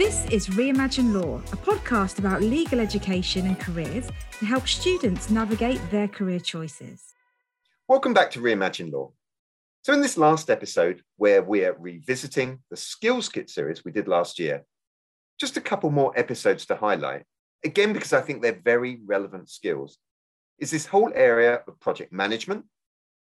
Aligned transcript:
This 0.00 0.24
is 0.30 0.48
Reimagine 0.48 1.12
Law, 1.12 1.42
a 1.52 1.56
podcast 1.58 2.20
about 2.20 2.40
legal 2.40 2.80
education 2.80 3.46
and 3.46 3.60
careers 3.60 4.08
to 4.38 4.46
help 4.46 4.66
students 4.66 5.28
navigate 5.28 5.78
their 5.90 6.08
career 6.08 6.40
choices. 6.40 7.12
Welcome 7.86 8.14
back 8.14 8.30
to 8.30 8.40
Reimagine 8.40 8.90
Law. 8.90 9.12
So, 9.82 9.92
in 9.92 10.00
this 10.00 10.16
last 10.16 10.48
episode, 10.48 11.02
where 11.18 11.42
we're 11.42 11.74
revisiting 11.74 12.60
the 12.70 12.78
Skills 12.78 13.28
Kit 13.28 13.50
series 13.50 13.84
we 13.84 13.92
did 13.92 14.08
last 14.08 14.38
year, 14.38 14.64
just 15.38 15.58
a 15.58 15.60
couple 15.60 15.90
more 15.90 16.18
episodes 16.18 16.64
to 16.66 16.76
highlight, 16.76 17.24
again, 17.62 17.92
because 17.92 18.14
I 18.14 18.22
think 18.22 18.40
they're 18.40 18.58
very 18.64 19.00
relevant 19.04 19.50
skills, 19.50 19.98
is 20.58 20.70
this 20.70 20.86
whole 20.86 21.12
area 21.14 21.60
of 21.68 21.78
project 21.78 22.10
management 22.10 22.64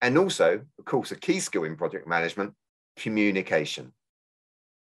and 0.03 0.19
also, 0.19 0.63
of 0.81 0.85
course, 0.85 1.13
a 1.13 1.17
key 1.17 1.39
skill 1.39 1.63
in 1.63 1.77
project 1.77 2.09
management 2.09 2.55
communication. 2.97 3.93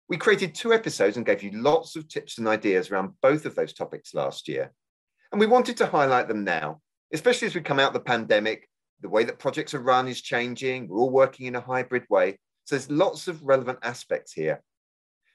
We 0.09 0.17
created 0.17 0.55
two 0.55 0.73
episodes 0.73 1.17
and 1.17 1.27
gave 1.27 1.43
you 1.43 1.51
lots 1.53 1.95
of 1.95 2.09
tips 2.09 2.39
and 2.39 2.49
ideas 2.49 2.91
around 2.91 3.13
both 3.21 3.45
of 3.45 3.55
those 3.55 3.75
topics 3.75 4.15
last 4.15 4.49
year. 4.49 4.73
And 5.33 5.41
we 5.41 5.47
wanted 5.47 5.77
to 5.79 5.87
highlight 5.87 6.29
them 6.29 6.45
now, 6.45 6.81
especially 7.13 7.47
as 7.47 7.55
we 7.55 7.61
come 7.61 7.79
out 7.79 7.93
the 7.93 8.01
pandemic. 8.01 8.69
The 9.01 9.09
way 9.09 9.25
that 9.25 9.39
projects 9.39 9.75
are 9.75 9.81
run 9.81 10.09
is 10.09 10.23
changing. 10.23 10.89
We're 10.89 10.99
all 10.99 11.11
working 11.11 11.47
in 11.47 11.57
a 11.57 11.61
hybrid 11.61 12.05
way. 12.09 12.39
So 12.65 12.75
there's 12.75 12.91
lots 12.91 13.29
of 13.29 13.43
relevant 13.43 13.79
aspects 13.83 14.33
here. 14.33 14.63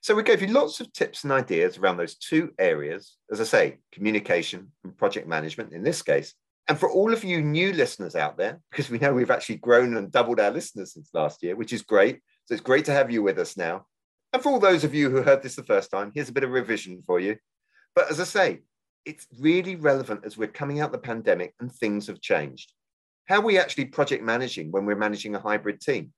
So 0.01 0.15
we 0.15 0.23
gave 0.23 0.41
you 0.41 0.47
lots 0.47 0.81
of 0.81 0.91
tips 0.91 1.23
and 1.23 1.31
ideas 1.31 1.77
around 1.77 1.95
those 1.95 2.15
two 2.15 2.51
areas, 2.59 3.15
as 3.31 3.39
I 3.39 3.45
say, 3.45 3.77
communication 3.93 4.71
and 4.83 4.97
project 4.97 5.27
management 5.27 5.71
in 5.71 5.81
this 5.81 6.01
case. 6.01 6.33
And 6.67 6.77
for 6.77 6.91
all 6.91 7.13
of 7.13 7.23
you 7.23 7.41
new 7.41 7.73
listeners 7.73 8.15
out 8.15 8.37
there, 8.37 8.59
because 8.71 8.89
we 8.89 8.97
know 8.97 9.13
we've 9.13 9.31
actually 9.31 9.57
grown 9.57 9.95
and 9.95 10.11
doubled 10.11 10.39
our 10.39 10.51
listeners 10.51 10.93
since 10.93 11.09
last 11.13 11.41
year, 11.43 11.55
which 11.55 11.71
is 11.71 11.83
great. 11.83 12.19
So 12.45 12.53
it's 12.53 12.61
great 12.61 12.85
to 12.85 12.91
have 12.91 13.11
you 13.11 13.23
with 13.23 13.37
us 13.39 13.55
now. 13.55 13.85
And 14.33 14.41
for 14.41 14.49
all 14.49 14.59
those 14.59 14.83
of 14.83 14.95
you 14.95 15.11
who 15.11 15.21
heard 15.21 15.43
this 15.43 15.55
the 15.55 15.63
first 15.63 15.91
time, 15.91 16.11
here's 16.13 16.29
a 16.29 16.33
bit 16.33 16.43
of 16.43 16.49
revision 16.49 17.03
for 17.05 17.19
you. 17.19 17.37
But 17.95 18.09
as 18.09 18.19
I 18.19 18.23
say, 18.23 18.61
it's 19.05 19.27
really 19.39 19.75
relevant 19.75 20.21
as 20.25 20.37
we're 20.37 20.47
coming 20.47 20.79
out 20.79 20.91
the 20.91 20.97
pandemic 20.97 21.53
and 21.59 21.71
things 21.71 22.07
have 22.07 22.19
changed. 22.19 22.73
How 23.25 23.37
are 23.37 23.41
we 23.41 23.59
actually 23.59 23.85
project 23.85 24.23
managing 24.23 24.71
when 24.71 24.85
we're 24.85 24.95
managing 24.95 25.35
a 25.35 25.39
hybrid 25.39 25.79
team 25.79 26.11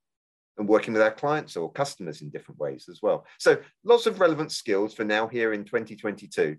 and 0.56 0.66
working 0.66 0.94
with 0.94 1.02
our 1.02 1.10
clients 1.10 1.56
or 1.56 1.70
customers 1.70 2.22
in 2.22 2.30
different 2.30 2.58
ways 2.58 2.86
as 2.90 3.00
well? 3.02 3.26
So 3.38 3.58
lots 3.84 4.06
of 4.06 4.18
relevant 4.18 4.50
skills 4.50 4.94
for 4.94 5.04
now 5.04 5.28
here 5.28 5.52
in 5.52 5.64
2022. 5.64 6.56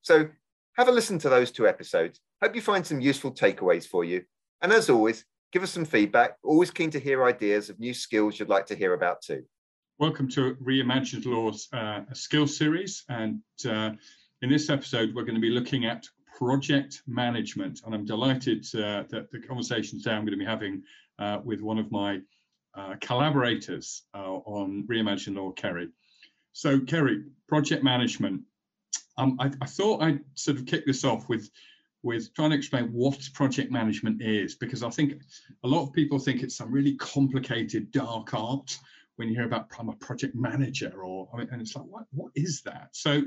So 0.00 0.28
have 0.76 0.88
a 0.88 0.92
listen 0.92 1.18
to 1.20 1.28
those 1.28 1.50
two 1.50 1.68
episodes. 1.68 2.20
Hope 2.42 2.56
you 2.56 2.62
find 2.62 2.86
some 2.86 3.00
useful 3.00 3.32
takeaways 3.32 3.86
for 3.86 4.04
you. 4.04 4.22
And 4.62 4.72
as 4.72 4.88
always, 4.88 5.24
give 5.52 5.62
us 5.62 5.70
some 5.70 5.84
feedback. 5.84 6.36
Always 6.42 6.70
keen 6.70 6.90
to 6.90 6.98
hear 6.98 7.24
ideas 7.24 7.68
of 7.68 7.78
new 7.78 7.92
skills 7.92 8.40
you'd 8.40 8.48
like 8.48 8.66
to 8.66 8.74
hear 8.74 8.94
about 8.94 9.20
too. 9.20 9.44
Welcome 10.00 10.28
to 10.30 10.56
Reimagined 10.56 11.24
Law's 11.24 11.68
uh, 11.72 12.00
skill 12.14 12.48
series. 12.48 13.04
And 13.08 13.42
uh, 13.64 13.92
in 14.42 14.50
this 14.50 14.68
episode, 14.68 15.14
we're 15.14 15.22
going 15.22 15.36
to 15.36 15.40
be 15.40 15.50
looking 15.50 15.84
at 15.84 16.04
project 16.36 17.00
management. 17.06 17.82
And 17.86 17.94
I'm 17.94 18.04
delighted 18.04 18.66
uh, 18.74 19.04
that 19.10 19.28
the 19.30 19.38
conversation 19.38 20.00
today 20.00 20.16
I'm 20.16 20.22
going 20.24 20.36
to 20.36 20.44
be 20.44 20.44
having 20.44 20.82
uh, 21.20 21.38
with 21.44 21.60
one 21.60 21.78
of 21.78 21.92
my 21.92 22.18
uh, 22.74 22.96
collaborators 23.00 24.02
uh, 24.14 24.18
on 24.18 24.84
Reimagined 24.90 25.36
Law, 25.36 25.52
Kerry. 25.52 25.90
So, 26.50 26.80
Kerry, 26.80 27.26
project 27.48 27.84
management. 27.84 28.42
Um, 29.16 29.36
I, 29.38 29.52
I 29.62 29.66
thought 29.66 30.02
I'd 30.02 30.24
sort 30.34 30.56
of 30.56 30.66
kick 30.66 30.86
this 30.86 31.04
off 31.04 31.28
with 31.28 31.48
with 32.02 32.34
trying 32.34 32.50
to 32.50 32.56
explain 32.56 32.86
what 32.86 33.16
project 33.32 33.70
management 33.70 34.20
is, 34.20 34.56
because 34.56 34.82
I 34.82 34.90
think 34.90 35.22
a 35.62 35.68
lot 35.68 35.84
of 35.84 35.92
people 35.92 36.18
think 36.18 36.42
it's 36.42 36.56
some 36.56 36.72
really 36.72 36.96
complicated 36.96 37.92
dark 37.92 38.34
art 38.34 38.76
when 39.16 39.28
you 39.28 39.34
hear 39.34 39.46
about 39.46 39.68
I'm 39.78 39.88
a 39.88 39.96
project 39.96 40.34
manager 40.34 40.92
or 41.02 41.28
and 41.34 41.60
it's 41.60 41.76
like 41.76 41.86
what 41.86 42.04
what 42.12 42.32
is 42.34 42.62
that? 42.62 42.88
So 42.92 43.22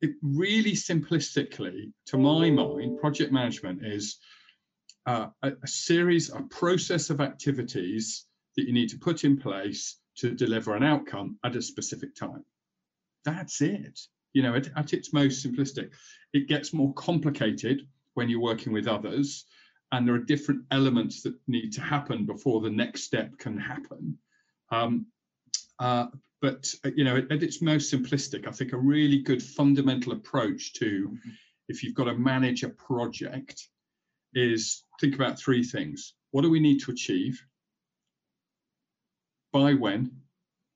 it 0.00 0.12
really 0.22 0.72
simplistically, 0.72 1.92
to 2.06 2.18
my 2.18 2.50
mind, 2.50 3.00
project 3.00 3.32
management 3.32 3.84
is 3.84 4.18
uh, 5.06 5.28
a, 5.42 5.52
a 5.62 5.66
series, 5.66 6.30
a 6.30 6.42
process 6.42 7.10
of 7.10 7.20
activities 7.20 8.26
that 8.56 8.66
you 8.66 8.72
need 8.72 8.90
to 8.90 8.98
put 8.98 9.24
in 9.24 9.36
place 9.36 9.96
to 10.16 10.34
deliver 10.34 10.74
an 10.76 10.82
outcome 10.82 11.38
at 11.44 11.56
a 11.56 11.62
specific 11.62 12.14
time. 12.14 12.44
That's 13.24 13.60
it. 13.60 13.98
You 14.32 14.42
know, 14.42 14.54
at, 14.54 14.68
at 14.76 14.92
its 14.92 15.12
most 15.12 15.44
simplistic. 15.44 15.90
It 16.32 16.48
gets 16.48 16.72
more 16.72 16.92
complicated 16.94 17.86
when 18.14 18.28
you're 18.28 18.40
working 18.40 18.72
with 18.72 18.86
others, 18.86 19.46
and 19.90 20.06
there 20.06 20.14
are 20.14 20.18
different 20.18 20.64
elements 20.70 21.22
that 21.22 21.34
need 21.46 21.72
to 21.72 21.80
happen 21.80 22.26
before 22.26 22.60
the 22.60 22.70
next 22.70 23.02
step 23.04 23.38
can 23.38 23.58
happen. 23.58 24.18
Um, 24.70 25.06
uh, 25.78 26.06
but 26.40 26.72
uh, 26.84 26.90
you 26.94 27.04
know, 27.04 27.16
at, 27.16 27.30
at, 27.30 27.42
its 27.42 27.60
most 27.62 27.92
simplistic, 27.92 28.46
I 28.46 28.52
think 28.52 28.72
a 28.72 28.78
really 28.78 29.18
good 29.18 29.42
fundamental 29.42 30.12
approach 30.12 30.72
to 30.74 31.08
mm-hmm. 31.08 31.30
if 31.68 31.82
you've 31.82 31.94
got 31.94 32.04
to 32.04 32.14
manage 32.14 32.62
a 32.62 32.68
project 32.68 33.68
is 34.34 34.84
think 35.00 35.14
about 35.14 35.38
three 35.38 35.62
things: 35.62 36.14
what 36.30 36.42
do 36.42 36.50
we 36.50 36.60
need 36.60 36.80
to 36.80 36.90
achieve, 36.90 37.42
by 39.52 39.74
when, 39.74 40.10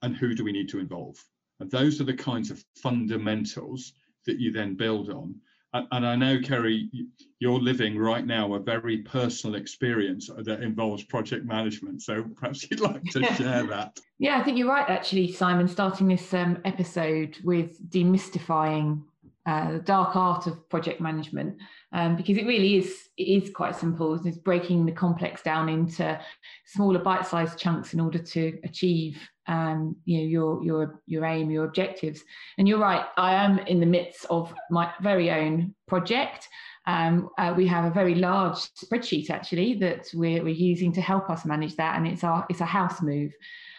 and 0.03 0.17
who 0.17 0.35
do 0.35 0.45
we 0.45 0.53
need 0.53 0.69
to 0.71 0.79
involve? 0.79 1.17
And 1.61 1.71
those 1.71 2.01
are 2.01 2.05
the 2.05 2.15
kinds 2.15 2.51
of 2.51 2.65
fundamentals 2.77 3.93
that 4.27 4.41
you 4.41 4.53
then 4.53 4.75
build 4.75 5.11
on 5.11 5.37
and 5.73 6.07
I 6.07 6.17
know, 6.17 6.39
Kerry, 6.41 6.91
you're 7.39 7.61
living 7.61 7.99
right 7.99 8.27
now 8.27 8.55
a 8.55 8.59
very 8.59 8.99
personal 8.99 9.57
experience 9.57 10.29
that 10.37 10.63
involves 10.63 11.03
project 11.05 11.47
management. 11.47 12.03
So 12.03 12.25
perhaps 12.37 12.67
you'd 12.71 12.81
like 12.81 13.03
to 13.05 13.25
share 13.37 13.65
that. 13.65 13.99
Yeah, 14.19 14.39
I 14.39 14.45
think 14.45 14.59
you're 14.59 14.69
right, 14.69 14.89
actually, 14.89 15.33
Simon, 15.33 15.67
starting 15.67 16.09
this 16.09 16.35
um, 16.35 16.59
episode 16.65 17.39
with 17.43 17.91
demystifying 17.91 19.03
uh, 19.45 19.73
the 19.73 19.79
dark 19.81 20.15
art 20.15 20.47
of 20.47 20.69
project 20.69 21.01
management 21.01 21.57
um, 21.93 22.17
because 22.17 22.37
it 22.37 22.47
really 22.47 22.77
is 22.77 23.09
it 23.17 23.25
is 23.25 23.51
quite 23.51 23.75
simple 23.75 24.15
it's 24.25 24.39
breaking 24.39 24.87
the 24.87 24.93
complex 24.93 25.43
down 25.43 25.69
into 25.69 26.17
smaller 26.65 27.01
bite-sized 27.01 27.59
chunks 27.59 27.93
in 27.93 27.99
order 27.99 28.19
to 28.19 28.57
achieve 28.63 29.19
um, 29.47 29.97
you 30.05 30.19
know 30.19 30.25
your 30.25 30.65
your 30.65 31.03
your 31.07 31.25
aim 31.25 31.51
your 31.51 31.65
objectives. 31.65 32.23
And 32.59 32.69
you're 32.69 32.79
right 32.79 33.05
i 33.17 33.35
am 33.35 33.59
in 33.61 33.81
the 33.81 33.87
midst 33.87 34.27
of 34.31 34.53
my 34.71 34.93
very 35.01 35.31
own 35.31 35.75
project. 35.89 36.49
Um, 36.87 37.31
uh, 37.39 37.55
we 37.57 37.67
have 37.69 37.85
a 37.85 37.91
very 37.91 38.17
large 38.17 38.59
spreadsheet 38.75 39.31
actually 39.31 39.75
that 39.75 40.09
we're, 40.15 40.43
we're 40.43 40.49
using 40.49 40.93
to 40.95 41.01
help 41.01 41.31
us 41.31 41.45
manage 41.45 41.77
that 41.77 41.97
and 41.97 42.09
it's 42.09 42.25
our 42.25 42.47
it's 42.49 42.61
a 42.61 42.67
house 42.67 43.03
move. 43.03 43.33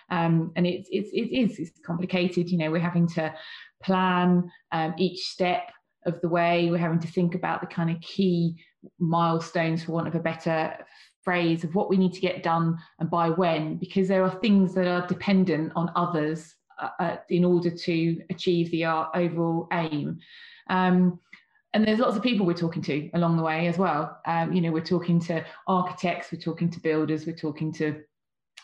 Um, 0.09 0.51
and 0.55 0.67
it's, 0.67 0.89
it's 0.91 1.09
it 1.11 1.31
is 1.33 1.59
it's 1.59 1.79
complicated 1.85 2.49
you 2.49 2.57
know 2.57 2.71
we're 2.71 2.79
having 2.79 3.07
to 3.09 3.33
plan 3.83 4.49
um, 4.71 4.93
each 4.97 5.27
step 5.27 5.71
of 6.05 6.19
the 6.21 6.29
way. 6.29 6.69
We're 6.69 6.77
having 6.77 6.99
to 6.99 7.07
think 7.07 7.35
about 7.35 7.61
the 7.61 7.67
kind 7.67 7.89
of 7.89 8.01
key 8.01 8.55
milestones, 8.99 9.83
for 9.83 9.93
want 9.93 10.07
of 10.07 10.15
a 10.15 10.19
better 10.19 10.75
phrase, 11.23 11.63
of 11.63 11.75
what 11.75 11.89
we 11.89 11.97
need 11.97 12.13
to 12.13 12.21
get 12.21 12.43
done 12.43 12.77
and 12.99 13.09
by 13.09 13.29
when, 13.29 13.77
because 13.77 14.07
there 14.07 14.23
are 14.23 14.39
things 14.39 14.73
that 14.75 14.87
are 14.87 15.07
dependent 15.07 15.71
on 15.75 15.91
others 15.95 16.55
uh, 16.79 16.89
uh, 16.99 17.17
in 17.29 17.45
order 17.45 17.69
to 17.69 18.21
achieve 18.29 18.71
the 18.71 18.85
uh, 18.85 19.05
overall 19.15 19.67
aim. 19.73 20.19
Um, 20.69 21.19
and 21.73 21.85
there's 21.85 21.99
lots 21.99 22.15
of 22.15 22.23
people 22.23 22.45
we're 22.45 22.53
talking 22.53 22.83
to 22.83 23.09
along 23.13 23.37
the 23.37 23.43
way 23.43 23.67
as 23.67 23.77
well. 23.77 24.19
Um, 24.25 24.53
you 24.53 24.61
know, 24.61 24.71
we're 24.71 24.81
talking 24.81 25.19
to 25.21 25.43
architects, 25.67 26.31
we're 26.31 26.39
talking 26.39 26.69
to 26.69 26.79
builders, 26.79 27.25
we're 27.25 27.35
talking 27.35 27.73
to 27.73 28.01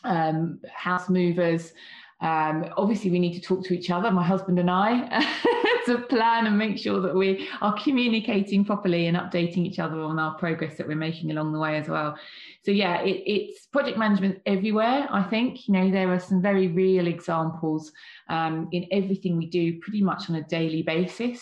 um, 0.03 0.59
house 0.71 1.09
movers, 1.09 1.73
um, 2.21 2.65
obviously, 2.75 3.11
we 3.11 3.19
need 3.19 3.33
to 3.33 3.41
talk 3.41 3.63
to 3.65 3.73
each 3.73 3.89
other, 3.89 4.11
my 4.11 4.23
husband 4.23 4.59
and 4.59 4.69
I, 4.69 5.07
to 5.85 5.99
plan 5.99 6.47
and 6.47 6.57
make 6.57 6.77
sure 6.77 7.01
that 7.01 7.15
we 7.15 7.47
are 7.61 7.73
communicating 7.81 8.65
properly 8.65 9.07
and 9.07 9.17
updating 9.17 9.59
each 9.59 9.79
other 9.79 9.99
on 10.01 10.19
our 10.19 10.35
progress 10.35 10.77
that 10.77 10.87
we're 10.87 10.95
making 10.95 11.31
along 11.31 11.53
the 11.53 11.59
way 11.59 11.77
as 11.77 11.87
well. 11.87 12.17
So 12.63 12.71
yeah, 12.71 13.01
it, 13.01 13.23
it's 13.25 13.65
project 13.67 13.97
management 13.97 14.39
everywhere. 14.45 15.07
I 15.09 15.23
think 15.23 15.67
you 15.67 15.73
know 15.73 15.91
there 15.91 16.11
are 16.13 16.19
some 16.19 16.41
very 16.41 16.67
real 16.67 17.07
examples 17.07 17.91
um, 18.29 18.69
in 18.71 18.87
everything 18.91 19.37
we 19.37 19.47
do, 19.47 19.79
pretty 19.79 20.01
much 20.01 20.29
on 20.29 20.35
a 20.35 20.43
daily 20.43 20.83
basis. 20.83 21.41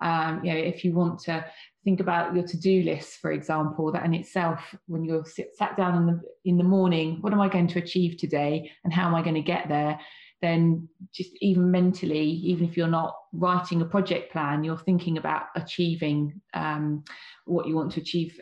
Um, 0.00 0.44
you 0.44 0.52
know, 0.52 0.58
if 0.58 0.84
you 0.84 0.94
want 0.94 1.20
to 1.20 1.44
think 1.84 2.00
about 2.00 2.34
your 2.34 2.46
to-do 2.46 2.82
list 2.82 3.18
for 3.20 3.32
example 3.32 3.90
that 3.90 4.04
in 4.04 4.12
itself 4.12 4.74
when 4.86 5.02
you're 5.02 5.24
sit, 5.24 5.56
sat 5.56 5.76
down 5.76 5.96
in 5.96 6.06
the 6.06 6.20
in 6.44 6.58
the 6.58 6.64
morning 6.64 7.16
what 7.22 7.32
am 7.32 7.40
i 7.40 7.48
going 7.48 7.66
to 7.66 7.78
achieve 7.78 8.18
today 8.18 8.70
and 8.84 8.92
how 8.92 9.06
am 9.06 9.14
i 9.14 9.22
going 9.22 9.34
to 9.34 9.40
get 9.40 9.66
there 9.68 9.98
then 10.40 10.88
just 11.12 11.30
even 11.40 11.70
mentally 11.70 12.24
even 12.24 12.66
if 12.66 12.76
you're 12.76 12.86
not 12.86 13.14
writing 13.32 13.80
a 13.82 13.84
project 13.84 14.32
plan 14.32 14.64
you're 14.64 14.78
thinking 14.78 15.18
about 15.18 15.44
achieving 15.56 16.40
um, 16.54 17.04
what 17.44 17.66
you 17.66 17.74
want 17.74 17.92
to 17.92 18.00
achieve 18.00 18.40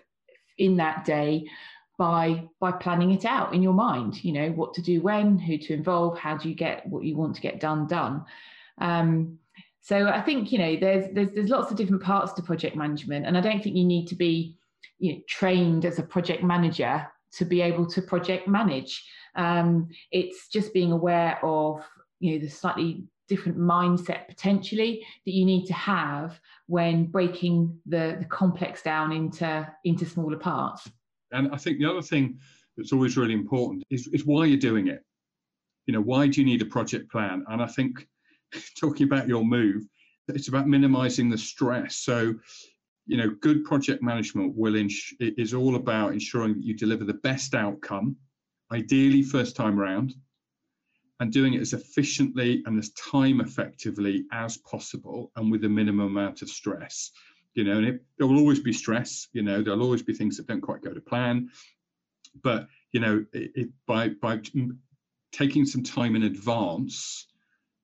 in 0.58 0.76
that 0.76 1.04
day 1.04 1.44
by 1.98 2.42
by 2.60 2.70
planning 2.70 3.10
it 3.10 3.24
out 3.24 3.52
in 3.52 3.62
your 3.62 3.72
mind 3.72 4.22
you 4.24 4.32
know 4.32 4.50
what 4.50 4.72
to 4.74 4.82
do 4.82 5.00
when 5.00 5.38
who 5.38 5.58
to 5.58 5.72
involve 5.72 6.18
how 6.18 6.36
do 6.36 6.48
you 6.48 6.54
get 6.54 6.86
what 6.86 7.04
you 7.04 7.16
want 7.16 7.34
to 7.34 7.40
get 7.40 7.60
done 7.60 7.86
done 7.86 8.24
um, 8.80 9.38
so 9.88 10.06
I 10.06 10.20
think 10.20 10.52
you 10.52 10.58
know 10.58 10.76
there's 10.76 11.12
there's 11.14 11.30
there's 11.32 11.48
lots 11.48 11.70
of 11.70 11.78
different 11.78 12.02
parts 12.02 12.34
to 12.34 12.42
project 12.42 12.76
management, 12.76 13.24
and 13.24 13.38
I 13.38 13.40
don't 13.40 13.62
think 13.62 13.74
you 13.74 13.86
need 13.86 14.06
to 14.08 14.14
be 14.14 14.56
you 14.98 15.14
know, 15.14 15.20
trained 15.28 15.84
as 15.84 15.98
a 15.98 16.02
project 16.02 16.42
manager 16.42 17.06
to 17.32 17.44
be 17.44 17.62
able 17.62 17.86
to 17.86 18.02
project 18.02 18.46
manage. 18.46 19.02
Um, 19.38 19.88
it's 20.12 20.48
just 20.48 20.74
being 20.74 20.92
aware 20.92 21.42
of 21.44 21.82
you 22.20 22.32
know 22.32 22.44
the 22.44 22.50
slightly 22.50 23.04
different 23.28 23.58
mindset 23.58 24.26
potentially 24.26 25.06
that 25.24 25.32
you 25.32 25.44
need 25.44 25.66
to 25.66 25.74
have 25.74 26.40
when 26.66 27.06
breaking 27.06 27.78
the, 27.86 28.16
the 28.18 28.24
complex 28.24 28.82
down 28.82 29.12
into 29.12 29.66
into 29.84 30.04
smaller 30.04 30.38
parts. 30.38 30.90
And 31.32 31.50
i 31.52 31.56
think 31.56 31.78
the 31.78 31.90
other 31.90 32.02
thing 32.02 32.38
that's 32.76 32.92
always 32.92 33.16
really 33.16 33.34
important 33.34 33.84
is, 33.90 34.08
is 34.08 34.24
why 34.24 34.44
you're 34.46 34.58
doing 34.58 34.88
it. 34.88 35.02
You 35.86 35.94
know 35.94 36.02
why 36.02 36.26
do 36.26 36.40
you 36.40 36.46
need 36.46 36.62
a 36.62 36.66
project 36.66 37.10
plan? 37.10 37.44
And 37.48 37.62
i 37.62 37.66
think 37.66 38.06
talking 38.80 39.04
about 39.04 39.28
your 39.28 39.44
move 39.44 39.84
it's 40.34 40.48
about 40.48 40.68
minimizing 40.68 41.30
the 41.30 41.38
stress. 41.38 41.96
So 41.96 42.34
you 43.06 43.16
know 43.16 43.30
good 43.40 43.64
project 43.64 44.02
management 44.02 44.54
will 44.56 44.76
ins- 44.76 45.14
is 45.20 45.54
all 45.54 45.76
about 45.76 46.12
ensuring 46.12 46.54
that 46.54 46.64
you 46.64 46.74
deliver 46.74 47.04
the 47.04 47.14
best 47.14 47.54
outcome 47.54 48.16
ideally 48.72 49.22
first 49.22 49.56
time 49.56 49.78
around 49.80 50.14
and 51.20 51.32
doing 51.32 51.54
it 51.54 51.60
as 51.60 51.72
efficiently 51.72 52.62
and 52.66 52.78
as 52.78 52.90
time 52.90 53.40
effectively 53.40 54.24
as 54.32 54.58
possible 54.58 55.32
and 55.36 55.50
with 55.50 55.64
a 55.64 55.68
minimum 55.68 56.06
amount 56.06 56.42
of 56.42 56.48
stress 56.48 57.10
you 57.54 57.64
know 57.64 57.78
and 57.78 57.86
it, 57.86 58.04
there 58.18 58.26
will 58.26 58.38
always 58.38 58.60
be 58.60 58.72
stress 58.72 59.28
you 59.32 59.42
know 59.42 59.62
there'll 59.62 59.82
always 59.82 60.02
be 60.02 60.14
things 60.14 60.36
that 60.36 60.46
don't 60.46 60.60
quite 60.60 60.82
go 60.82 60.92
to 60.92 61.00
plan 61.00 61.48
but 62.42 62.68
you 62.92 63.00
know 63.00 63.24
it, 63.32 63.50
it, 63.54 63.68
by 63.86 64.08
by 64.08 64.40
taking 65.32 65.66
some 65.66 65.82
time 65.82 66.14
in 66.14 66.22
advance 66.24 67.26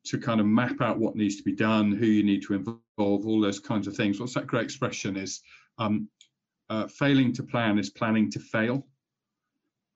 to 0.04 0.18
kind 0.18 0.40
of 0.40 0.46
map 0.46 0.80
out 0.80 0.98
what 0.98 1.16
needs 1.16 1.36
to 1.36 1.42
be 1.42 1.54
done 1.54 1.92
who 1.92 2.06
you 2.06 2.22
need 2.22 2.42
to 2.42 2.54
involve 2.54 3.26
all 3.26 3.40
those 3.40 3.58
kinds 3.58 3.86
of 3.86 3.96
things 3.96 4.20
what's 4.20 4.34
that 4.34 4.46
great 4.46 4.64
expression 4.64 5.16
is 5.16 5.40
um, 5.78 6.08
uh, 6.70 6.86
failing 6.86 7.32
to 7.32 7.42
plan 7.42 7.78
is 7.78 7.90
planning 7.90 8.30
to 8.30 8.38
fail 8.38 8.86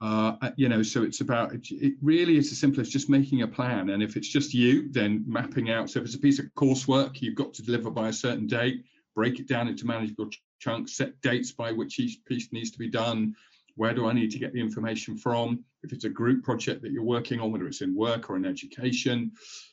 uh, 0.01 0.51
you 0.57 0.69
know, 0.69 0.83
so 0.83 1.03
it's 1.03 1.21
about 1.21 1.53
it 1.55 1.95
really 2.01 2.37
is 2.37 2.53
as 2.53 2.59
simple 2.59 2.81
as 2.81 2.89
just 2.89 3.11
making 3.11 3.43
a 3.43 3.49
plan. 3.49 3.91
And 3.91 4.03
if 4.03 4.17
it's 4.17 4.29
just 4.29 4.55
you, 4.55 4.91
then 4.93 5.25
mapping 5.27 5.71
out. 5.71 5.91
So 5.91 5.99
if 5.99 6.07
it's 6.07 6.15
a 6.15 6.21
piece 6.21 6.39
of 6.39 6.47
coursework 6.57 7.21
you've 7.21 7.35
got 7.35 7.53
to 7.55 7.63
deliver 7.63 7.91
by 7.91 8.09
a 8.09 8.13
certain 8.13 8.47
date, 8.47 8.85
break 9.17 9.41
it 9.41 9.49
down 9.49 9.67
into 9.67 9.87
manageable 9.87 10.31
chunks, 10.61 10.97
set 10.97 11.21
dates 11.21 11.51
by 11.51 11.73
which 11.73 11.99
each 11.99 12.25
piece 12.27 12.53
needs 12.53 12.71
to 12.71 12.79
be 12.79 12.89
done. 12.89 13.35
Where 13.75 13.95
do 13.95 14.07
I 14.07 14.13
need 14.13 14.31
to 14.33 14.39
get 14.39 14.53
the 14.53 14.61
information 14.61 15.17
from? 15.17 15.65
If 15.83 15.93
it's 15.93 16.05
a 16.05 16.09
group 16.09 16.45
project 16.45 16.83
that 16.83 16.93
you're 16.93 17.03
working 17.03 17.41
on, 17.41 17.51
whether 17.51 17.67
it's 17.67 17.81
in 17.81 17.95
work 17.95 18.31
or 18.31 18.37
in 18.37 18.45
education, 18.45 19.33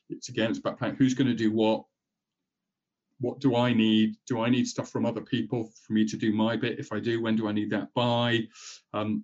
it's 0.09 0.29
again 0.29 0.49
it's 0.49 0.59
about 0.59 0.79
planning 0.79 0.97
who's 0.97 1.13
going 1.13 1.27
to 1.27 1.35
do 1.35 1.51
what. 1.51 1.83
What 3.21 3.39
do 3.39 3.55
I 3.55 3.73
need? 3.73 4.15
Do 4.27 4.41
I 4.41 4.49
need 4.49 4.67
stuff 4.67 4.89
from 4.89 5.05
other 5.05 5.21
people 5.21 5.71
for 5.85 5.93
me 5.93 6.05
to 6.05 6.17
do 6.17 6.33
my 6.33 6.57
bit? 6.57 6.79
If 6.79 6.91
I 6.91 6.99
do, 6.99 7.21
when 7.21 7.37
do 7.37 7.47
I 7.47 7.53
need 7.53 7.69
that 7.69 7.93
by? 7.93 8.41
Um, 8.93 9.23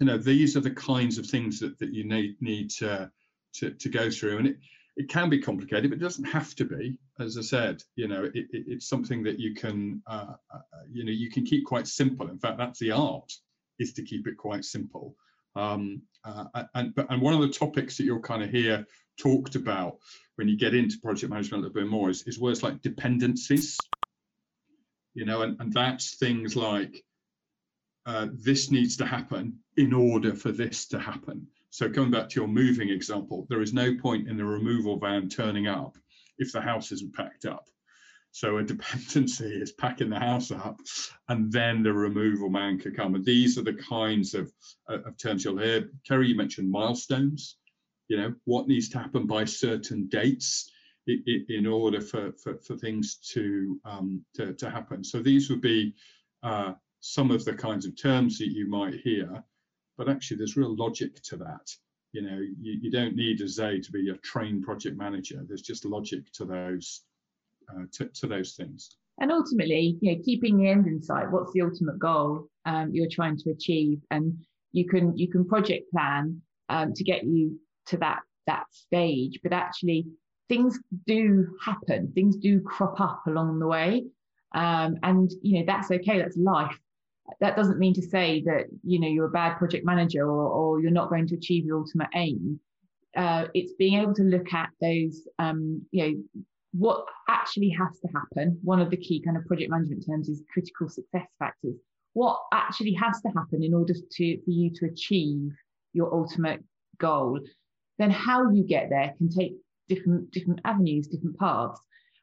you 0.00 0.06
know 0.06 0.16
these 0.16 0.56
are 0.56 0.60
the 0.60 0.70
kinds 0.70 1.18
of 1.18 1.26
things 1.26 1.60
that, 1.60 1.78
that 1.78 1.92
you 1.92 2.04
need 2.04 2.36
need 2.40 2.70
to, 2.70 3.10
to 3.54 3.70
to 3.70 3.88
go 3.88 4.10
through. 4.10 4.38
And 4.38 4.46
it 4.48 4.56
it 4.96 5.08
can 5.08 5.30
be 5.30 5.40
complicated 5.40 5.90
but 5.90 5.98
it 5.98 6.02
doesn't 6.02 6.24
have 6.24 6.54
to 6.56 6.64
be 6.64 6.98
as 7.20 7.38
i 7.38 7.42
said. 7.42 7.82
You 7.94 8.08
know 8.08 8.24
it, 8.24 8.34
it, 8.34 8.48
it's 8.66 8.88
something 8.88 9.22
that 9.24 9.38
you 9.38 9.54
can 9.54 10.02
uh, 10.06 10.34
uh, 10.52 10.58
you 10.90 11.04
know 11.04 11.12
you 11.12 11.30
can 11.30 11.44
keep 11.44 11.66
quite 11.66 11.86
simple. 11.86 12.28
In 12.28 12.38
fact 12.38 12.58
that's 12.58 12.80
the 12.80 12.92
art 12.92 13.30
is 13.78 13.92
to 13.94 14.02
keep 14.02 14.26
it 14.26 14.36
quite 14.36 14.64
simple. 14.64 15.14
Um, 15.54 16.02
uh, 16.24 16.44
and 16.74 16.94
but 16.94 17.06
and 17.10 17.20
one 17.20 17.34
of 17.34 17.40
the 17.40 17.48
topics 17.50 17.98
that 17.98 18.04
you'll 18.04 18.20
kind 18.20 18.42
of 18.42 18.50
hear 18.50 18.86
talked 19.18 19.54
about 19.54 19.98
when 20.36 20.48
you 20.48 20.56
get 20.56 20.74
into 20.74 20.98
project 21.02 21.30
management 21.30 21.62
a 21.62 21.66
little 21.66 21.82
bit 21.82 21.90
more 21.90 22.08
is, 22.08 22.22
is 22.26 22.40
words 22.40 22.62
like 22.62 22.80
dependencies. 22.80 23.76
You 25.12 25.26
know 25.26 25.42
and, 25.42 25.60
and 25.60 25.72
that's 25.72 26.16
things 26.16 26.56
like 26.56 27.04
uh, 28.06 28.28
this 28.32 28.70
needs 28.70 28.96
to 28.96 29.06
happen 29.06 29.58
in 29.80 29.94
order 29.94 30.34
for 30.34 30.52
this 30.52 30.86
to 30.86 30.98
happen. 30.98 31.46
So 31.70 31.88
coming 31.88 32.10
back 32.10 32.28
to 32.28 32.40
your 32.40 32.48
moving 32.48 32.90
example, 32.90 33.46
there 33.48 33.62
is 33.62 33.72
no 33.72 33.96
point 33.96 34.28
in 34.28 34.36
the 34.36 34.44
removal 34.44 34.98
van 34.98 35.30
turning 35.30 35.68
up 35.68 35.96
if 36.36 36.52
the 36.52 36.60
house 36.60 36.92
isn't 36.92 37.14
packed 37.14 37.46
up. 37.46 37.66
So 38.30 38.58
a 38.58 38.62
dependency 38.74 39.46
is 39.46 39.72
packing 39.72 40.10
the 40.10 40.18
house 40.18 40.50
up, 40.50 40.78
and 41.30 41.50
then 41.50 41.82
the 41.82 41.94
removal 41.94 42.50
man 42.50 42.78
can 42.78 42.94
come. 42.94 43.14
And 43.14 43.24
these 43.24 43.56
are 43.56 43.62
the 43.62 43.72
kinds 43.72 44.34
of, 44.34 44.52
uh, 44.86 45.00
of 45.00 45.16
terms 45.16 45.46
you'll 45.46 45.56
hear. 45.56 45.90
Kerry, 46.06 46.28
you 46.28 46.36
mentioned 46.36 46.70
milestones. 46.70 47.56
You 48.08 48.18
know 48.18 48.34
what 48.44 48.68
needs 48.68 48.90
to 48.90 48.98
happen 48.98 49.26
by 49.26 49.46
certain 49.46 50.08
dates 50.08 50.70
in, 51.06 51.46
in 51.48 51.66
order 51.66 52.02
for, 52.02 52.32
for, 52.32 52.58
for 52.58 52.76
things 52.76 53.14
to, 53.32 53.80
um, 53.86 54.24
to 54.34 54.52
to 54.52 54.68
happen. 54.68 55.04
So 55.04 55.22
these 55.22 55.48
would 55.48 55.62
be 55.62 55.94
uh, 56.42 56.74
some 57.00 57.30
of 57.30 57.44
the 57.46 57.54
kinds 57.54 57.86
of 57.86 58.00
terms 58.00 58.38
that 58.38 58.48
you 58.48 58.68
might 58.68 59.00
hear, 59.00 59.42
but 60.00 60.08
actually 60.08 60.38
there's 60.38 60.56
real 60.56 60.74
logic 60.76 61.20
to 61.20 61.36
that. 61.36 61.70
You 62.12 62.22
know, 62.22 62.38
you, 62.38 62.80
you 62.80 62.90
don't 62.90 63.14
need 63.14 63.42
a 63.42 63.46
Zay 63.46 63.80
to 63.80 63.92
be 63.92 64.08
a 64.08 64.16
trained 64.16 64.64
project 64.64 64.96
manager. 64.96 65.44
There's 65.46 65.60
just 65.60 65.84
logic 65.84 66.32
to 66.32 66.46
those 66.46 67.02
uh, 67.68 67.84
to, 67.92 68.06
to 68.06 68.26
those 68.26 68.54
things. 68.54 68.96
And 69.20 69.30
ultimately, 69.30 69.98
you 70.00 70.16
know, 70.16 70.22
keeping 70.24 70.56
the 70.56 70.70
end 70.70 70.86
in 70.86 71.02
sight. 71.02 71.30
What's 71.30 71.52
the 71.52 71.60
ultimate 71.60 71.98
goal 71.98 72.48
um, 72.64 72.88
you're 72.94 73.10
trying 73.10 73.36
to 73.40 73.50
achieve? 73.50 74.00
And 74.10 74.38
you 74.72 74.88
can 74.88 75.14
you 75.18 75.28
can 75.28 75.46
project 75.46 75.92
plan 75.92 76.40
um, 76.70 76.94
to 76.94 77.04
get 77.04 77.24
you 77.24 77.60
to 77.88 77.98
that 77.98 78.20
that 78.46 78.64
stage, 78.70 79.38
but 79.42 79.52
actually 79.52 80.06
things 80.48 80.78
do 81.06 81.46
happen. 81.62 82.10
Things 82.14 82.36
do 82.36 82.62
crop 82.62 82.98
up 83.02 83.20
along 83.26 83.58
the 83.58 83.66
way, 83.66 84.06
um, 84.54 84.96
and 85.02 85.30
you 85.42 85.58
know 85.58 85.66
that's 85.66 85.90
okay. 85.90 86.18
That's 86.18 86.38
life 86.38 86.80
that 87.40 87.56
doesn't 87.56 87.78
mean 87.78 87.94
to 87.94 88.02
say 88.02 88.42
that 88.46 88.66
you 88.84 89.00
know 89.00 89.08
you're 89.08 89.26
a 89.26 89.30
bad 89.30 89.58
project 89.58 89.84
manager 89.84 90.28
or, 90.28 90.48
or 90.48 90.80
you're 90.80 90.90
not 90.90 91.10
going 91.10 91.26
to 91.28 91.34
achieve 91.34 91.64
your 91.64 91.78
ultimate 91.78 92.08
aim. 92.14 92.60
Uh, 93.16 93.46
it's 93.54 93.72
being 93.72 94.00
able 94.00 94.14
to 94.14 94.22
look 94.22 94.52
at 94.52 94.70
those 94.80 95.26
um, 95.38 95.82
you 95.90 96.02
know 96.02 96.42
what 96.72 97.04
actually 97.28 97.70
has 97.70 97.98
to 98.00 98.08
happen. 98.14 98.58
One 98.62 98.80
of 98.80 98.90
the 98.90 98.96
key 98.96 99.20
kind 99.20 99.36
of 99.36 99.44
project 99.46 99.70
management 99.70 100.04
terms 100.06 100.28
is 100.28 100.42
critical 100.52 100.88
success 100.88 101.26
factors. 101.38 101.74
What 102.12 102.40
actually 102.52 102.92
has 102.94 103.20
to 103.22 103.28
happen 103.28 103.62
in 103.62 103.74
order 103.74 103.94
to 103.94 104.40
for 104.42 104.50
you 104.50 104.70
to 104.74 104.86
achieve 104.86 105.50
your 105.92 106.14
ultimate 106.14 106.62
goal? 106.98 107.40
Then 107.98 108.10
how 108.10 108.50
you 108.50 108.64
get 108.64 108.88
there 108.88 109.14
can 109.18 109.28
take 109.28 109.54
different 109.88 110.30
different 110.30 110.60
avenues 110.64 111.08
different 111.08 111.38
paths. 111.38 111.80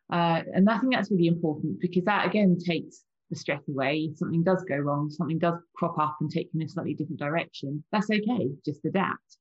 Uh, 0.09 0.42
and 0.56 0.69
i 0.69 0.77
think 0.77 0.94
that's 0.94 1.12
really 1.12 1.27
important 1.27 1.81
because 1.81 2.06
that 2.06 2.25
again 2.25 2.57
takes 2.57 3.04
the 3.29 3.35
stress 3.35 3.62
away. 3.68 4.09
If 4.12 4.18
something 4.18 4.44
does 4.44 4.63
go 4.63 4.77
wrong, 4.77 5.09
something 5.09 5.39
does 5.39 5.56
crop 5.75 5.97
up 6.00 6.18
and 6.21 6.29
take 6.29 6.50
you 6.53 6.62
in 6.62 6.68
a 6.68 6.69
slightly 6.69 6.94
different 6.94 7.19
direction, 7.19 7.83
that's 7.91 8.09
okay. 8.09 8.50
Just 8.65 8.85
adapt. 8.85 9.38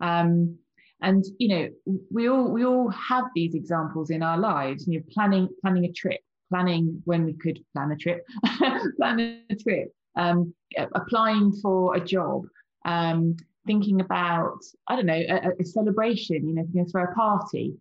Um, 0.00 0.58
and 1.02 1.24
you 1.38 1.48
know, 1.48 1.98
we 2.10 2.28
all 2.28 2.50
we 2.50 2.64
all 2.64 2.90
have 2.90 3.24
these 3.34 3.54
examples 3.54 4.10
in 4.10 4.22
our 4.22 4.38
lives. 4.38 4.86
You 4.86 4.98
know, 4.98 5.04
planning 5.10 5.48
planning 5.62 5.84
a 5.86 5.92
trip, 5.92 6.20
planning 6.50 7.00
when 7.04 7.24
we 7.24 7.34
could 7.34 7.58
plan 7.72 7.90
a 7.90 7.96
trip, 7.96 8.26
plan 8.96 9.42
a 9.50 9.54
trip, 9.56 9.92
um, 10.16 10.54
applying 10.94 11.52
for 11.52 11.96
a 11.96 12.00
job, 12.00 12.42
um, 12.84 13.36
thinking 13.66 14.00
about 14.00 14.58
I 14.88 14.96
don't 14.96 15.06
know 15.06 15.22
a, 15.28 15.50
a 15.58 15.64
celebration. 15.64 16.46
You 16.48 16.54
know, 16.54 16.66
you 16.72 16.82
know, 16.82 16.86
throw 16.90 17.04
a 17.04 17.14
party. 17.14 17.74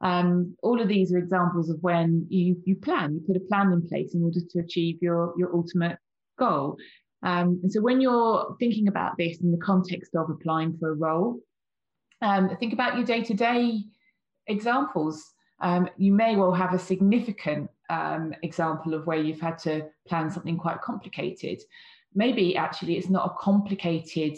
Um, 0.00 0.56
all 0.62 0.80
of 0.80 0.88
these 0.88 1.12
are 1.12 1.18
examples 1.18 1.70
of 1.70 1.78
when 1.82 2.26
you, 2.28 2.56
you 2.64 2.76
plan, 2.76 3.14
you 3.14 3.20
put 3.26 3.36
a 3.36 3.46
plan 3.48 3.72
in 3.72 3.86
place 3.88 4.14
in 4.14 4.22
order 4.22 4.40
to 4.50 4.58
achieve 4.58 4.98
your, 5.00 5.34
your 5.38 5.54
ultimate 5.54 5.98
goal. 6.38 6.76
Um, 7.22 7.60
and 7.62 7.72
so 7.72 7.80
when 7.80 8.00
you're 8.00 8.54
thinking 8.60 8.88
about 8.88 9.16
this 9.16 9.40
in 9.40 9.50
the 9.50 9.58
context 9.58 10.14
of 10.14 10.28
applying 10.28 10.76
for 10.76 10.90
a 10.90 10.94
role, 10.94 11.40
um, 12.20 12.54
think 12.58 12.72
about 12.72 12.96
your 12.96 13.04
day 13.04 13.22
to 13.22 13.34
day 13.34 13.82
examples. 14.46 15.32
Um, 15.60 15.88
you 15.96 16.12
may 16.12 16.36
well 16.36 16.52
have 16.52 16.74
a 16.74 16.78
significant 16.78 17.70
um, 17.88 18.34
example 18.42 18.92
of 18.94 19.06
where 19.06 19.18
you've 19.18 19.40
had 19.40 19.58
to 19.60 19.86
plan 20.06 20.30
something 20.30 20.58
quite 20.58 20.82
complicated. 20.82 21.62
Maybe 22.14 22.56
actually 22.56 22.96
it's 22.96 23.08
not 23.08 23.26
a 23.26 23.42
complicated 23.42 24.36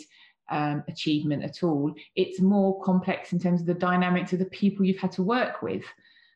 um, 0.50 0.84
achievement 0.88 1.42
at 1.42 1.62
all. 1.62 1.94
It's 2.14 2.40
more 2.40 2.80
complex 2.82 3.32
in 3.32 3.38
terms 3.38 3.60
of 3.60 3.66
the 3.66 3.74
dynamics 3.74 4.32
of 4.32 4.38
the 4.38 4.46
people 4.46 4.84
you've 4.84 4.98
had 4.98 5.12
to 5.12 5.22
work 5.22 5.62
with 5.62 5.84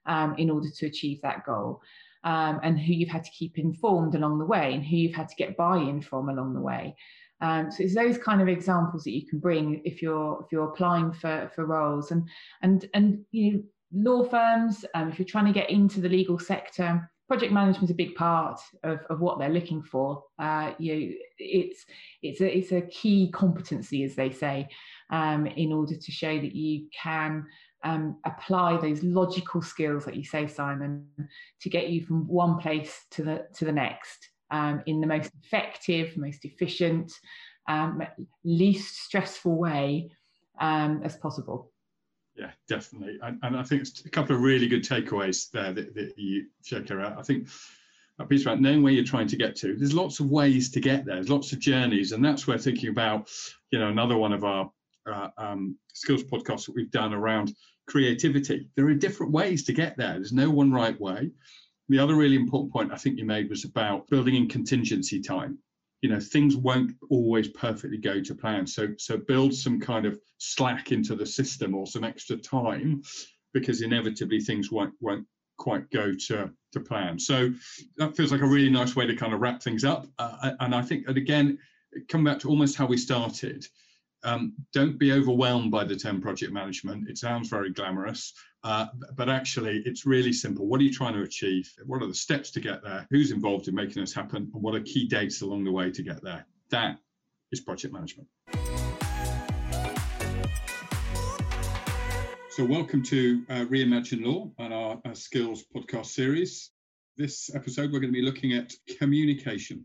um, 0.07 0.35
in 0.37 0.51
order 0.51 0.69
to 0.71 0.87
achieve 0.87 1.21
that 1.23 1.45
goal, 1.45 1.81
um, 2.25 2.61
and 2.63 2.79
who 2.79 2.93
you've 2.93 3.09
had 3.09 3.25
to 3.25 3.31
keep 3.31 3.59
informed 3.59 4.15
along 4.15 4.39
the 4.39 4.45
way, 4.45 4.75
and 4.75 4.85
who 4.85 4.97
you've 4.97 5.15
had 5.15 5.29
to 5.29 5.37
get 5.37 5.57
buy-in 5.57 6.01
from 6.01 6.29
along 6.29 6.55
the 6.55 6.61
way. 6.61 6.97
Um, 7.43 7.71
so 7.71 7.83
it's 7.83 7.95
those 7.95 8.19
kind 8.19 8.43
of 8.43 8.49
examples 8.49 9.05
that 9.05 9.13
you 9.13 9.27
can 9.27 9.39
bring 9.39 9.81
if 9.85 10.03
you're 10.03 10.43
if 10.45 10.53
you're 10.53 10.69
applying 10.69 11.13
for 11.13 11.51
for 11.55 11.65
roles, 11.65 12.11
and 12.11 12.29
and 12.63 12.89
and 12.95 13.25
you 13.31 13.53
know 13.53 13.63
law 13.93 14.25
firms, 14.25 14.85
um, 14.95 15.11
if 15.11 15.19
you're 15.19 15.27
trying 15.27 15.47
to 15.47 15.53
get 15.53 15.71
into 15.71 16.01
the 16.01 16.09
legal 16.09 16.39
sector 16.39 17.11
project 17.31 17.53
management 17.53 17.85
is 17.85 17.91
a 17.93 17.95
big 17.95 18.17
part 18.17 18.61
of, 18.83 18.99
of 19.09 19.21
what 19.21 19.39
they're 19.39 19.49
looking 19.51 19.81
for. 19.81 20.25
Uh, 20.37 20.73
you 20.79 20.93
know, 20.93 21.13
it's 21.39 21.87
it's 22.23 22.41
a 22.41 22.59
it's 22.59 22.73
a 22.73 22.81
key 22.81 23.31
competency, 23.31 24.03
as 24.03 24.17
they 24.17 24.33
say, 24.33 24.69
um, 25.11 25.47
in 25.47 25.73
order 25.73 25.95
to 25.95 26.11
show 26.11 26.41
that 26.41 26.57
you 26.57 26.89
can 26.91 27.47
um, 27.85 28.17
apply 28.25 28.79
those 28.79 29.05
logical 29.05 29.63
skills 29.63 30.05
that 30.05 30.17
you 30.17 30.25
say, 30.25 30.49
Simon, 30.49 31.07
to 31.61 31.71
get 31.71 31.91
you 31.91 32.05
from 32.05 32.27
one 32.27 32.59
place 32.59 33.07
to 33.13 33.23
the 33.23 33.47
to 33.55 33.65
the 33.65 33.71
next 33.71 34.31
um, 34.51 34.83
in 34.87 35.01
the 35.01 35.07
most 35.07 35.31
effective, 35.45 36.17
most 36.17 36.45
efficient, 36.45 37.13
um, 37.69 38.03
least 38.43 39.05
stressful 39.05 39.55
way 39.55 40.11
um, 40.61 41.01
as 41.05 41.17
possible. 41.17 41.71
Yeah, 42.41 42.53
definitely. 42.69 43.19
And, 43.23 43.39
and 43.43 43.55
I 43.55 43.63
think 43.63 43.83
it's 43.83 44.03
a 44.07 44.09
couple 44.09 44.35
of 44.35 44.41
really 44.41 44.67
good 44.67 44.83
takeaways 44.83 45.51
there 45.51 45.75
that, 45.75 45.95
that 45.95 46.19
you 46.19 46.47
shared 46.65 46.91
out. 46.91 47.19
I 47.19 47.23
think 47.23 47.49
a 48.19 48.25
piece 48.25 48.43
about 48.43 48.63
knowing 48.63 48.83
where 48.83 48.95
you're 48.95 49.05
trying 49.05 49.27
to 49.27 49.37
get 49.37 49.57
to. 49.57 49.77
There's 49.77 49.93
lots 49.93 50.21
of 50.21 50.31
ways 50.31 50.71
to 50.71 50.81
get 50.81 51.05
there. 51.05 51.17
There's 51.17 51.29
lots 51.29 51.53
of 51.53 51.59
journeys, 51.59 52.13
and 52.13 52.25
that's 52.25 52.47
where 52.47 52.57
thinking 52.57 52.89
about, 52.89 53.29
you 53.71 53.79
know, 53.79 53.89
another 53.89 54.17
one 54.17 54.33
of 54.33 54.45
our 54.45 54.71
uh, 55.05 55.29
um, 55.37 55.77
skills 55.93 56.23
podcasts 56.25 56.65
that 56.65 56.75
we've 56.75 56.91
done 56.91 57.13
around 57.13 57.55
creativity. 57.87 58.71
There 58.75 58.87
are 58.87 58.95
different 58.95 59.33
ways 59.33 59.65
to 59.65 59.75
get 59.75 59.99
there. 59.99 60.15
There's 60.15 60.33
no 60.33 60.49
one 60.49 60.73
right 60.73 60.99
way. 60.99 61.33
The 61.91 61.99
other 61.99 62.15
really 62.15 62.37
important 62.37 62.73
point 62.73 62.91
I 62.91 62.97
think 62.97 63.19
you 63.19 63.27
made 63.27 63.51
was 63.51 63.67
about 63.67 64.09
building 64.09 64.35
in 64.35 64.49
contingency 64.49 65.21
time 65.21 65.59
you 66.03 66.09
know 66.09 66.21
things 66.21 66.57
won't 66.57 66.93
always 67.11 67.49
perfectly 67.49 67.99
go 67.99 68.21
to 68.21 68.35
plan. 68.35 68.67
So 68.67 68.89
so 68.99 69.17
build 69.17 69.55
some 69.55 69.81
kind 69.81 70.07
of 70.07 70.19
slack 70.39 70.93
into 70.93 71.15
the 71.15 71.27
system 71.27 71.75
or 71.75 71.87
some 71.87 72.05
extra 72.05 72.37
time 72.37 73.03
because 73.53 73.83
inevitably 73.83 74.41
things 74.41 74.71
won't 74.71 74.95
won't 75.01 75.27
quite 75.59 75.91
go 75.91 76.13
to 76.29 76.51
to 76.73 76.81
plan. 76.81 77.19
So 77.19 77.53
that 77.97 78.17
feels 78.17 78.33
like 78.33 78.41
a 78.41 78.47
really 78.47 78.71
nice 78.71 78.97
way 78.97 79.07
to 79.07 79.17
kind 79.17 79.35
of 79.35 79.41
wrap 79.41 79.63
things 79.63 79.85
up. 79.85 80.07
Uh, 80.19 80.53
and 80.61 80.75
i 80.75 80.83
think 80.83 81.07
and 81.07 81.17
again 81.17 81.59
come 82.09 82.25
back 82.25 82.39
to 82.39 82.49
almost 82.49 82.77
how 82.77 82.87
we 82.87 82.97
started 82.97 83.67
um, 84.23 84.53
don't 84.73 84.99
be 84.99 85.13
overwhelmed 85.13 85.71
by 85.71 85.85
the 85.85 85.97
term 85.97 86.21
project 86.21 86.53
management. 86.53 87.09
It 87.09 87.19
sounds 87.19 87.49
very 87.49 87.71
glamorous, 87.71 88.35
uh, 88.65 88.87
but 89.15 89.29
actually 89.29 89.83
it's 89.87 90.05
really 90.05 90.33
simple. 90.33 90.67
What 90.67 90.81
are 90.81 90.85
you 90.85 90.93
trying 90.93 91.15
to 91.15 91.23
achieve? 91.23 91.73
What 91.87 92.03
are 92.03 92.07
the 92.07 92.15
steps 92.15 92.51
to 92.53 92.61
get 92.61 92.83
there? 92.83 93.07
Who's 93.11 93.31
involved 93.31 93.69
in 93.69 93.75
making 93.75 94.03
this 94.03 94.13
happen? 94.13 94.51
And 94.53 94.63
what 94.63 94.75
are 94.75 94.81
key 94.81 95.07
dates 95.09 95.41
along 95.41 95.65
the 95.65 95.73
way 95.73 95.91
to 95.91 96.03
get 96.03 96.23
there? 96.23 96.47
That 96.71 96.99
is 97.53 97.61
project 97.61 97.95
management. 97.95 98.29
So 102.51 102.65
welcome 102.65 103.03
to 103.05 103.43
uh, 103.49 103.65
Reimagine 103.67 104.25
Law 104.25 104.51
and 104.59 104.75
our, 104.75 105.01
our 105.05 105.15
skills 105.15 105.65
podcast 105.75 106.07
series. 106.07 106.71
This 107.17 107.55
episode, 107.55 107.93
we're 107.93 108.01
going 108.01 108.13
to 108.13 108.21
be 108.21 108.23
looking 108.23 108.53
at 108.53 108.73
communication. 108.99 109.85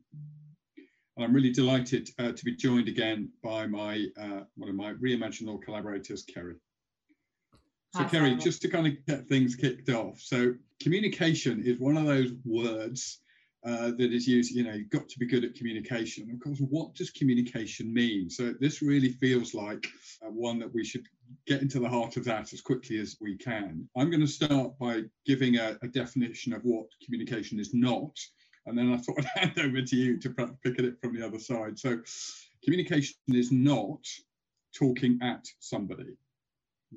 And 1.15 1.25
I'm 1.25 1.33
really 1.33 1.51
delighted 1.51 2.09
uh, 2.19 2.33
to 2.33 2.45
be 2.45 2.55
joined 2.55 2.89
again 2.89 3.29
by 3.41 3.67
my 3.67 4.05
uh, 4.21 4.41
one 4.55 4.69
of 4.69 4.75
my 4.75 4.93
Reimagine 4.93 5.47
Law 5.47 5.57
collaborators, 5.57 6.23
Kerry. 6.23 6.55
So, 7.95 8.03
Hi, 8.03 8.09
Kerry, 8.09 8.35
just 8.35 8.61
to 8.63 8.67
kind 8.67 8.87
of 8.87 9.05
get 9.05 9.27
things 9.29 9.55
kicked 9.55 9.89
off. 9.89 10.19
So, 10.19 10.53
communication 10.81 11.63
is 11.63 11.79
one 11.79 11.95
of 11.95 12.05
those 12.05 12.33
words 12.43 13.21
uh, 13.65 13.91
that 13.97 14.11
is 14.11 14.27
used, 14.27 14.53
you 14.53 14.63
know, 14.63 14.73
you've 14.73 14.89
got 14.89 15.07
to 15.07 15.17
be 15.17 15.25
good 15.25 15.45
at 15.45 15.55
communication. 15.55 16.29
Of 16.29 16.39
course, 16.41 16.59
what 16.59 16.93
does 16.95 17.09
communication 17.11 17.93
mean? 17.93 18.29
So, 18.29 18.53
this 18.59 18.81
really 18.81 19.13
feels 19.13 19.53
like 19.53 19.87
uh, 20.21 20.29
one 20.29 20.59
that 20.59 20.73
we 20.73 20.83
should 20.83 21.05
get 21.47 21.61
into 21.61 21.79
the 21.79 21.89
heart 21.89 22.17
of 22.17 22.25
that 22.25 22.51
as 22.51 22.59
quickly 22.59 22.99
as 22.99 23.15
we 23.21 23.37
can. 23.37 23.87
I'm 23.95 24.09
going 24.09 24.19
to 24.19 24.27
start 24.27 24.77
by 24.77 25.03
giving 25.25 25.55
a, 25.55 25.77
a 25.81 25.87
definition 25.87 26.51
of 26.51 26.61
what 26.63 26.87
communication 27.03 27.57
is 27.57 27.73
not 27.73 28.11
and 28.65 28.77
then 28.77 28.93
I 28.93 28.97
thought 28.97 29.19
I'd 29.37 29.39
hand 29.39 29.59
over 29.59 29.81
to 29.81 29.95
you 29.95 30.17
to 30.19 30.29
pick 30.63 30.79
at 30.79 30.85
it 30.85 30.99
from 31.01 31.17
the 31.17 31.25
other 31.25 31.39
side. 31.39 31.77
So, 31.77 31.99
communication 32.63 33.15
is 33.29 33.51
not 33.51 34.05
talking 34.77 35.19
at 35.21 35.45
somebody. 35.59 36.17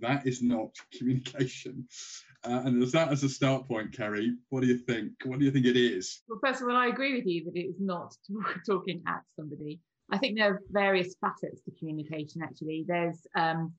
That 0.01 0.27
is 0.27 0.43
not 0.43 0.71
communication. 0.99 1.87
Uh, 2.45 2.63
and 2.65 2.83
as 2.83 2.93
that 2.93 3.11
as 3.11 3.25
a 3.25 3.29
start 3.29 3.67
point, 3.67 3.93
Kerry, 3.93 4.35
what 4.51 4.61
do 4.61 4.67
you 4.67 4.79
think? 4.79 5.13
What 5.25 5.39
do 5.39 5.45
you 5.45 5.51
think 5.51 5.67
it 5.67 5.77
is? 5.77 6.21
Well, 6.29 6.39
first 6.45 6.63
of 6.63 6.69
all, 6.69 6.77
I 6.77 6.87
agree 6.87 7.17
with 7.17 7.27
you 7.27 7.45
that 7.45 7.57
it 7.57 7.67
is 7.67 7.81
not 7.81 8.15
talking 8.67 9.03
at 9.07 9.23
somebody. 9.37 9.81
I 10.11 10.19
think 10.19 10.39
there 10.39 10.55
are 10.55 10.63
various 10.71 11.15
facets 11.21 11.63
to 11.65 11.73
communication. 11.79 12.43
Actually, 12.43 12.85
there's 12.87 13.27
um, 13.37 13.75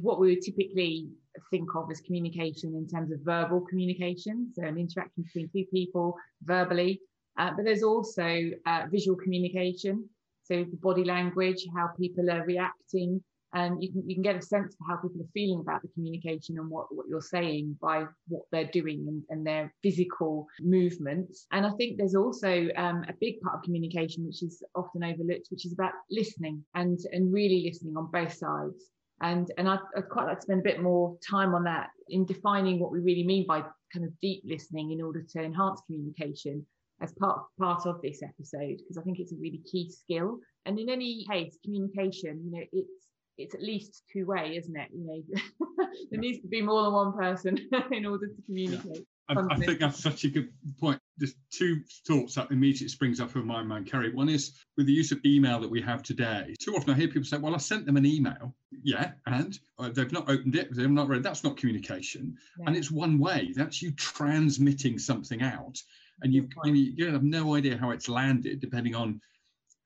what 0.00 0.20
we 0.20 0.30
would 0.30 0.42
typically 0.42 1.08
think 1.50 1.68
of 1.74 1.90
as 1.90 2.00
communication 2.00 2.74
in 2.74 2.88
terms 2.88 3.12
of 3.12 3.20
verbal 3.20 3.60
communication, 3.68 4.50
so 4.54 4.64
an 4.64 4.78
interaction 4.78 5.24
between 5.24 5.50
two 5.50 5.64
people 5.72 6.16
verbally. 6.42 7.00
Uh, 7.38 7.50
but 7.54 7.64
there's 7.64 7.84
also 7.84 8.50
uh, 8.66 8.82
visual 8.90 9.16
communication, 9.16 10.08
so 10.42 10.64
the 10.64 10.78
body 10.82 11.04
language, 11.04 11.66
how 11.74 11.88
people 11.98 12.30
are 12.30 12.44
reacting, 12.44 13.22
and 13.54 13.82
you 13.82 13.90
can 13.90 14.08
you 14.08 14.14
can 14.14 14.22
get 14.22 14.36
a 14.36 14.42
sense 14.42 14.74
of 14.74 14.86
how 14.88 14.96
people 14.96 15.20
are 15.20 15.32
feeling 15.32 15.60
about 15.60 15.80
the 15.82 15.88
communication 15.88 16.58
and 16.58 16.68
what, 16.68 16.86
what 16.94 17.06
you're 17.08 17.20
saying 17.20 17.76
by 17.80 18.04
what 18.28 18.42
they're 18.52 18.70
doing 18.72 19.06
and, 19.08 19.22
and 19.30 19.46
their 19.46 19.72
physical 19.82 20.46
movements. 20.60 21.46
And 21.52 21.64
I 21.64 21.70
think 21.78 21.96
there's 21.96 22.14
also 22.14 22.68
um, 22.76 23.04
a 23.08 23.14
big 23.20 23.40
part 23.40 23.56
of 23.56 23.62
communication 23.62 24.26
which 24.26 24.42
is 24.42 24.62
often 24.74 25.02
overlooked, 25.02 25.48
which 25.50 25.64
is 25.64 25.72
about 25.72 25.92
listening 26.10 26.64
and 26.74 26.98
and 27.12 27.32
really 27.32 27.64
listening 27.66 27.96
on 27.96 28.10
both 28.10 28.32
sides. 28.32 28.90
And 29.22 29.50
and 29.56 29.68
I'd, 29.68 29.80
I'd 29.96 30.08
quite 30.10 30.26
like 30.26 30.38
to 30.38 30.42
spend 30.42 30.60
a 30.60 30.70
bit 30.70 30.82
more 30.82 31.16
time 31.26 31.54
on 31.54 31.64
that 31.64 31.88
in 32.08 32.26
defining 32.26 32.78
what 32.80 32.92
we 32.92 33.00
really 33.00 33.24
mean 33.24 33.46
by 33.46 33.62
kind 33.92 34.04
of 34.04 34.10
deep 34.20 34.42
listening 34.44 34.92
in 34.92 35.00
order 35.00 35.22
to 35.22 35.40
enhance 35.42 35.80
communication 35.86 36.66
as 37.00 37.12
part 37.14 37.40
part 37.58 37.86
of 37.86 38.00
this 38.02 38.22
episode 38.22 38.78
because 38.78 38.98
I 38.98 39.02
think 39.02 39.18
it's 39.18 39.32
a 39.32 39.36
really 39.36 39.62
key 39.70 39.90
skill. 39.90 40.38
And 40.66 40.78
in 40.78 40.90
any 40.90 41.24
case, 41.30 41.56
communication, 41.64 42.42
you 42.44 42.50
know, 42.50 42.64
it's 42.72 43.08
it's 43.38 43.54
at 43.54 43.62
least 43.62 44.02
two 44.12 44.26
way, 44.26 44.56
isn't 44.56 44.76
it? 44.76 44.88
You 44.92 45.06
know, 45.06 45.86
there 46.10 46.20
needs 46.20 46.40
to 46.42 46.48
be 46.48 46.60
more 46.60 46.82
than 46.82 46.92
one 46.92 47.12
person 47.12 47.58
in 47.92 48.04
order 48.04 48.26
to 48.26 48.42
communicate. 48.46 48.96
Yeah. 48.96 49.02
I, 49.30 49.54
I, 49.54 49.56
think 49.56 49.78
that's 49.78 50.02
such 50.02 50.24
a 50.24 50.28
good 50.28 50.48
point. 50.80 50.98
There's 51.18 51.34
two 51.50 51.82
thoughts 52.06 52.36
that 52.36 52.50
immediately 52.50 52.88
springs 52.88 53.20
up 53.20 53.36
in 53.36 53.46
my 53.46 53.62
mind, 53.62 53.86
Kerry. 53.86 54.10
One 54.10 54.30
is 54.30 54.54
with 54.78 54.86
the 54.86 54.92
use 54.92 55.12
of 55.12 55.18
email 55.24 55.60
that 55.60 55.70
we 55.70 55.82
have 55.82 56.02
today. 56.02 56.54
Too 56.58 56.74
often 56.74 56.94
I 56.94 56.96
hear 56.96 57.08
people 57.08 57.24
say, 57.24 57.36
"Well, 57.36 57.54
I 57.54 57.58
sent 57.58 57.84
them 57.84 57.98
an 57.98 58.06
email." 58.06 58.54
Yeah, 58.82 59.12
and 59.26 59.58
uh, 59.78 59.90
they've 59.90 60.10
not 60.10 60.30
opened 60.30 60.56
it. 60.56 60.74
They've 60.74 60.90
not 60.90 61.08
read. 61.08 61.22
That's 61.22 61.44
not 61.44 61.58
communication, 61.58 62.38
yeah. 62.58 62.64
and 62.66 62.76
it's 62.76 62.90
one 62.90 63.18
way. 63.18 63.52
That's 63.54 63.82
you 63.82 63.92
transmitting 63.92 64.98
something 64.98 65.42
out 65.42 65.82
and 66.22 66.32
you 66.32 66.48
kind 66.62 66.76
you 66.76 67.12
have 67.12 67.22
no 67.22 67.54
idea 67.54 67.76
how 67.76 67.90
it's 67.90 68.08
landed, 68.08 68.60
depending 68.60 68.94
on 68.94 69.20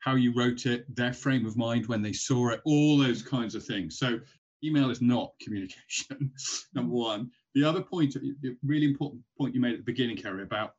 how 0.01 0.17
you 0.17 0.33
wrote 0.35 0.67
it, 0.67 0.85
their 0.97 1.13
frame 1.13 1.47
of 1.47 1.57
mind 1.57 1.87
when 1.87 2.03
they 2.03 2.13
saw 2.13 2.51
it, 2.51 2.61
all 2.65 2.99
those 2.99 3.23
kinds 3.23 3.55
of 3.55 3.65
things. 3.65 3.99
So 3.99 4.19
email 4.65 4.91
is 4.91 5.01
not 5.01 5.33
communication. 5.41 6.33
number 6.75 6.95
one. 6.95 7.31
The 7.55 7.65
other 7.65 7.83
point, 7.83 8.15
the 8.15 8.57
really 8.65 8.87
important 8.87 9.23
point 9.39 9.55
you 9.55 9.61
made 9.61 9.75
at 9.75 9.79
the 9.79 9.85
beginning, 9.85 10.17
Kerry, 10.17 10.43
about 10.43 10.75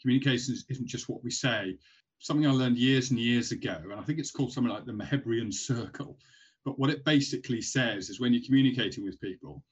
communication 0.00 0.56
isn't 0.68 0.88
just 0.88 1.08
what 1.08 1.22
we 1.22 1.30
say. 1.30 1.78
Something 2.18 2.46
I 2.46 2.50
learned 2.50 2.78
years 2.78 3.10
and 3.10 3.18
years 3.18 3.52
ago, 3.52 3.78
and 3.82 3.94
I 3.94 4.02
think 4.02 4.18
it's 4.18 4.30
called 4.30 4.52
something 4.52 4.72
like 4.72 4.86
the 4.86 4.92
Mehrabian 4.92 5.52
Circle. 5.52 6.18
But 6.64 6.78
what 6.78 6.90
it 6.90 7.04
basically 7.04 7.60
says 7.60 8.08
is 8.10 8.20
when 8.20 8.32
you're 8.32 8.44
communicating 8.44 9.04
with 9.04 9.20
people, 9.20 9.64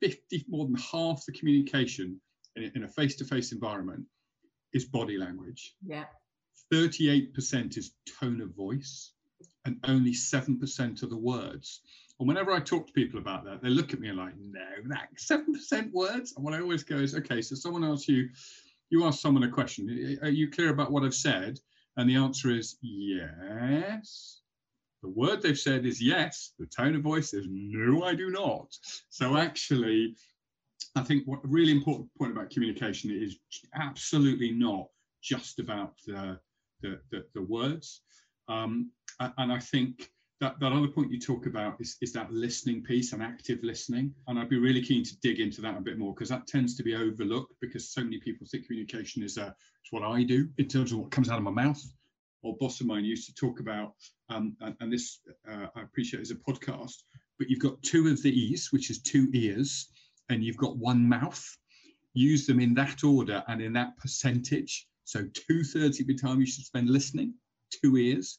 50 0.00 0.44
more 0.48 0.66
than 0.66 0.76
half 0.76 1.24
the 1.26 1.32
communication 1.32 2.20
in, 2.56 2.84
a 2.84 2.88
face-to-face 2.88 3.52
environment 3.52 4.04
is 4.72 4.84
body 4.84 5.16
language. 5.16 5.74
Yeah. 5.86 6.04
38% 6.72 7.76
is 7.76 7.92
tone 8.20 8.40
of 8.40 8.54
voice 8.54 9.12
and 9.64 9.76
only 9.84 10.12
7% 10.12 11.02
of 11.02 11.10
the 11.10 11.16
words. 11.16 11.80
And 12.18 12.28
whenever 12.28 12.52
I 12.52 12.60
talk 12.60 12.86
to 12.86 12.92
people 12.92 13.18
about 13.18 13.44
that, 13.44 13.62
they 13.62 13.70
look 13.70 13.92
at 13.92 14.00
me 14.00 14.08
and 14.08 14.18
like, 14.18 14.34
no, 14.38 14.60
that 14.88 15.08
7% 15.18 15.92
words. 15.92 16.34
And 16.36 16.44
what 16.44 16.54
I 16.54 16.60
always 16.60 16.84
go 16.84 16.96
is, 16.96 17.14
okay, 17.14 17.40
so 17.42 17.54
someone 17.54 17.84
asks 17.84 18.08
you, 18.08 18.28
you 18.90 19.04
ask 19.04 19.20
someone 19.20 19.44
a 19.44 19.50
question, 19.50 20.18
are 20.22 20.28
you 20.28 20.50
clear 20.50 20.70
about 20.70 20.92
what 20.92 21.02
I've 21.02 21.14
said? 21.14 21.58
And 21.96 22.08
the 22.08 22.16
answer 22.16 22.50
is 22.50 22.76
yes. 22.82 24.40
The 25.02 25.08
word 25.08 25.40
they've 25.40 25.58
said 25.58 25.86
is 25.86 26.02
yes. 26.02 26.52
The 26.58 26.66
tone 26.66 26.94
of 26.94 27.02
voice 27.02 27.32
is 27.32 27.46
no, 27.48 28.04
I 28.04 28.14
do 28.14 28.30
not. 28.30 28.76
So 29.08 29.36
actually, 29.36 30.16
I 30.96 31.02
think 31.02 31.24
what 31.26 31.44
a 31.44 31.48
really 31.48 31.72
important 31.72 32.08
point 32.18 32.32
about 32.32 32.50
communication 32.50 33.10
is 33.10 33.38
absolutely 33.74 34.50
not 34.50 34.86
just 35.22 35.58
about 35.58 35.94
the 36.06 36.38
the, 36.82 37.00
the, 37.10 37.24
the 37.34 37.42
words. 37.42 38.02
Um, 38.48 38.90
and 39.20 39.52
I 39.52 39.58
think 39.58 40.10
that, 40.40 40.58
that 40.60 40.72
other 40.72 40.88
point 40.88 41.12
you 41.12 41.20
talk 41.20 41.46
about 41.46 41.76
is, 41.80 41.96
is 42.00 42.12
that 42.14 42.32
listening 42.32 42.82
piece 42.82 43.12
and 43.12 43.22
active 43.22 43.58
listening. 43.62 44.14
And 44.26 44.38
I'd 44.38 44.48
be 44.48 44.58
really 44.58 44.82
keen 44.82 45.04
to 45.04 45.20
dig 45.20 45.40
into 45.40 45.60
that 45.60 45.76
a 45.76 45.80
bit 45.80 45.98
more 45.98 46.14
because 46.14 46.30
that 46.30 46.46
tends 46.46 46.74
to 46.76 46.82
be 46.82 46.94
overlooked 46.94 47.54
because 47.60 47.90
so 47.90 48.02
many 48.02 48.18
people 48.18 48.46
think 48.46 48.66
communication 48.66 49.22
is, 49.22 49.36
uh, 49.36 49.50
is 49.50 49.90
what 49.90 50.02
I 50.02 50.22
do 50.22 50.48
in 50.56 50.68
terms 50.68 50.92
of 50.92 50.98
what 50.98 51.10
comes 51.10 51.28
out 51.28 51.38
of 51.38 51.44
my 51.44 51.50
mouth. 51.50 51.80
Or 52.42 52.56
boss 52.58 52.80
of 52.80 52.86
mine 52.86 53.04
used 53.04 53.26
to 53.26 53.34
talk 53.34 53.60
about, 53.60 53.92
um, 54.30 54.56
and, 54.62 54.74
and, 54.80 54.90
this 54.90 55.18
uh, 55.46 55.66
I 55.76 55.82
appreciate 55.82 56.22
is 56.22 56.30
a 56.30 56.36
podcast, 56.36 56.94
but 57.38 57.50
you've 57.50 57.60
got 57.60 57.82
two 57.82 58.08
of 58.08 58.22
the 58.22 58.30
E's, 58.30 58.72
which 58.72 58.88
is 58.88 59.02
two 59.02 59.28
ears, 59.34 59.90
and 60.30 60.42
you've 60.42 60.56
got 60.56 60.76
one 60.76 61.06
mouth, 61.06 61.44
use 62.14 62.46
them 62.46 62.60
in 62.60 62.72
that 62.74 63.04
order 63.04 63.42
and 63.48 63.60
in 63.60 63.72
that 63.74 63.96
percentage. 63.98 64.86
So 65.04 65.26
two 65.34 65.64
thirds 65.64 66.00
of 66.00 66.08
your 66.08 66.16
time 66.16 66.40
you 66.40 66.46
should 66.46 66.64
spend 66.64 66.88
listening, 66.88 67.34
two 67.70 67.96
ears, 67.96 68.38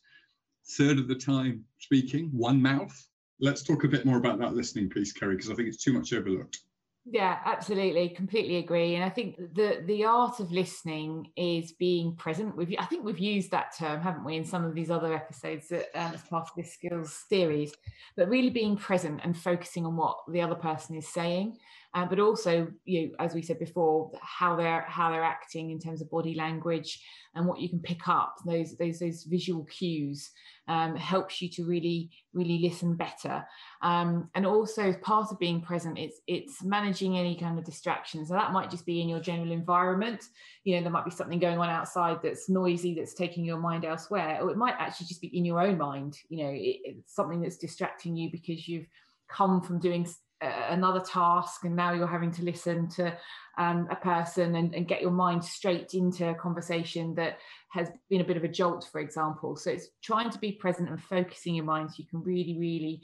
third 0.77 0.97
of 0.97 1.07
the 1.07 1.15
time 1.15 1.63
speaking, 1.79 2.29
one 2.33 2.61
mouth. 2.61 2.97
Let's 3.39 3.63
talk 3.63 3.83
a 3.83 3.89
bit 3.89 4.05
more 4.05 4.17
about 4.17 4.39
that 4.39 4.53
listening 4.53 4.89
piece, 4.89 5.11
Kerry, 5.11 5.35
because 5.35 5.51
I 5.51 5.55
think 5.55 5.67
it's 5.67 5.83
too 5.83 5.93
much 5.93 6.13
overlooked. 6.13 6.59
Yeah, 7.05 7.39
absolutely, 7.45 8.09
completely 8.09 8.57
agree. 8.57 8.93
And 8.93 9.03
I 9.03 9.09
think 9.09 9.35
the 9.55 9.83
the 9.87 10.05
art 10.05 10.39
of 10.39 10.51
listening 10.51 11.31
is 11.35 11.71
being 11.71 12.15
present. 12.15 12.55
We've 12.55 12.75
I 12.77 12.85
think 12.85 13.03
we've 13.03 13.17
used 13.17 13.49
that 13.51 13.75
term, 13.75 14.01
haven't 14.01 14.23
we, 14.23 14.37
in 14.37 14.45
some 14.45 14.63
of 14.63 14.75
these 14.75 14.91
other 14.91 15.15
episodes 15.15 15.67
that, 15.69 15.89
um, 15.95 16.13
as 16.13 16.21
part 16.21 16.47
of 16.47 16.55
this 16.55 16.73
skills 16.73 17.11
series. 17.27 17.73
But 18.15 18.29
really 18.29 18.51
being 18.51 18.77
present 18.77 19.21
and 19.23 19.35
focusing 19.35 19.83
on 19.87 19.97
what 19.97 20.17
the 20.31 20.41
other 20.41 20.53
person 20.53 20.95
is 20.95 21.07
saying, 21.07 21.57
uh, 21.93 22.05
but 22.05 22.19
also, 22.19 22.67
you 22.85 23.07
know, 23.07 23.15
as 23.19 23.33
we 23.33 23.41
said 23.41 23.59
before, 23.59 24.11
how 24.21 24.55
they're 24.55 24.85
how 24.87 25.11
they're 25.11 25.23
acting 25.23 25.71
in 25.71 25.79
terms 25.79 26.01
of 26.01 26.09
body 26.09 26.35
language 26.35 27.03
and 27.35 27.45
what 27.45 27.59
you 27.59 27.67
can 27.67 27.79
pick 27.79 28.07
up 28.07 28.35
those 28.45 28.77
those 28.77 28.99
those 28.99 29.23
visual 29.23 29.65
cues 29.65 30.31
um, 30.69 30.95
helps 30.95 31.41
you 31.41 31.49
to 31.49 31.65
really 31.65 32.09
really 32.33 32.59
listen 32.59 32.95
better. 32.95 33.45
Um, 33.81 34.29
and 34.35 34.45
also 34.45 34.93
part 34.93 35.31
of 35.31 35.39
being 35.39 35.61
present 35.61 35.97
it's 35.97 36.21
it's 36.27 36.63
managing 36.63 37.17
any 37.17 37.35
kind 37.35 37.59
of 37.59 37.65
distractions. 37.65 38.29
So 38.29 38.35
that 38.35 38.53
might 38.53 38.71
just 38.71 38.85
be 38.85 39.01
in 39.01 39.09
your 39.09 39.19
general 39.19 39.51
environment. 39.51 40.23
You 40.63 40.77
know 40.77 40.83
there 40.83 40.91
might 40.91 41.05
be 41.05 41.11
something 41.11 41.39
going 41.39 41.59
on 41.59 41.69
outside 41.69 42.19
that's 42.23 42.47
noisy 42.47 42.95
that's 42.95 43.13
taking 43.13 43.43
your 43.43 43.59
mind 43.59 43.83
elsewhere 43.83 44.39
or 44.41 44.49
it 44.49 44.57
might 44.57 44.75
actually 44.79 45.07
just 45.07 45.21
be 45.21 45.35
in 45.37 45.43
your 45.43 45.59
own 45.59 45.77
mind. 45.77 46.17
You 46.29 46.45
know 46.45 46.51
it, 46.51 46.77
it's 46.85 47.13
something 47.13 47.41
that's 47.41 47.57
distracting 47.57 48.15
you 48.15 48.31
because 48.31 48.65
you've 48.65 48.87
come 49.29 49.61
from 49.61 49.79
doing 49.79 50.05
another 50.41 50.99
task 50.99 51.65
and 51.65 51.75
now 51.75 51.93
you're 51.93 52.07
having 52.07 52.31
to 52.31 52.43
listen 52.43 52.89
to 52.89 53.15
um, 53.57 53.87
a 53.91 53.95
person 53.95 54.55
and, 54.55 54.73
and, 54.73 54.87
get 54.87 55.01
your 55.01 55.11
mind 55.11 55.43
straight 55.43 55.93
into 55.93 56.29
a 56.29 56.33
conversation 56.33 57.13
that 57.15 57.37
has 57.69 57.89
been 58.09 58.21
a 58.21 58.23
bit 58.25 58.37
of 58.37 58.43
a 58.43 58.47
jolt 58.47 58.87
for 58.91 59.01
example. 59.01 59.55
So 59.55 59.69
it's 59.71 59.89
trying 60.01 60.29
to 60.31 60.39
be 60.39 60.53
present 60.53 60.89
and 60.89 61.01
focusing 61.01 61.55
your 61.55 61.65
mind 61.65 61.91
so 61.91 61.95
you 61.99 62.07
can 62.07 62.23
really 62.23 62.57
really 62.57 63.01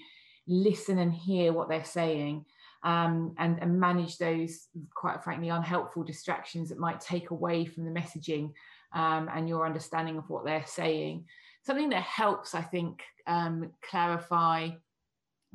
listen 0.48 1.00
and 1.00 1.13
hear 1.13 1.53
what 1.53 1.70
they're 1.70 1.84
saying 1.84 2.46
um, 2.84 3.36
and, 3.38 3.60
and 3.62 3.79
manage 3.79 4.17
those 4.17 4.67
quite 4.96 5.24
frankly 5.24 5.50
unhelpful 5.50 6.03
distractions 6.03 6.70
that 6.70 6.79
might 6.79 7.01
take 7.01 7.29
away 7.32 7.65
from 7.65 7.84
the 7.86 8.00
messaging 8.00 8.53
um, 8.94 9.29
and 9.36 9.50
your 9.50 9.65
understanding 9.65 10.17
of 10.17 10.29
what 10.29 10.46
they're 10.46 10.65
saying. 10.65 11.25
Something 11.63 11.89
that 11.89 12.03
helps 12.03 12.56
i 12.56 12.62
think 12.62 13.03
um, 13.27 13.72
clarify 13.88 14.70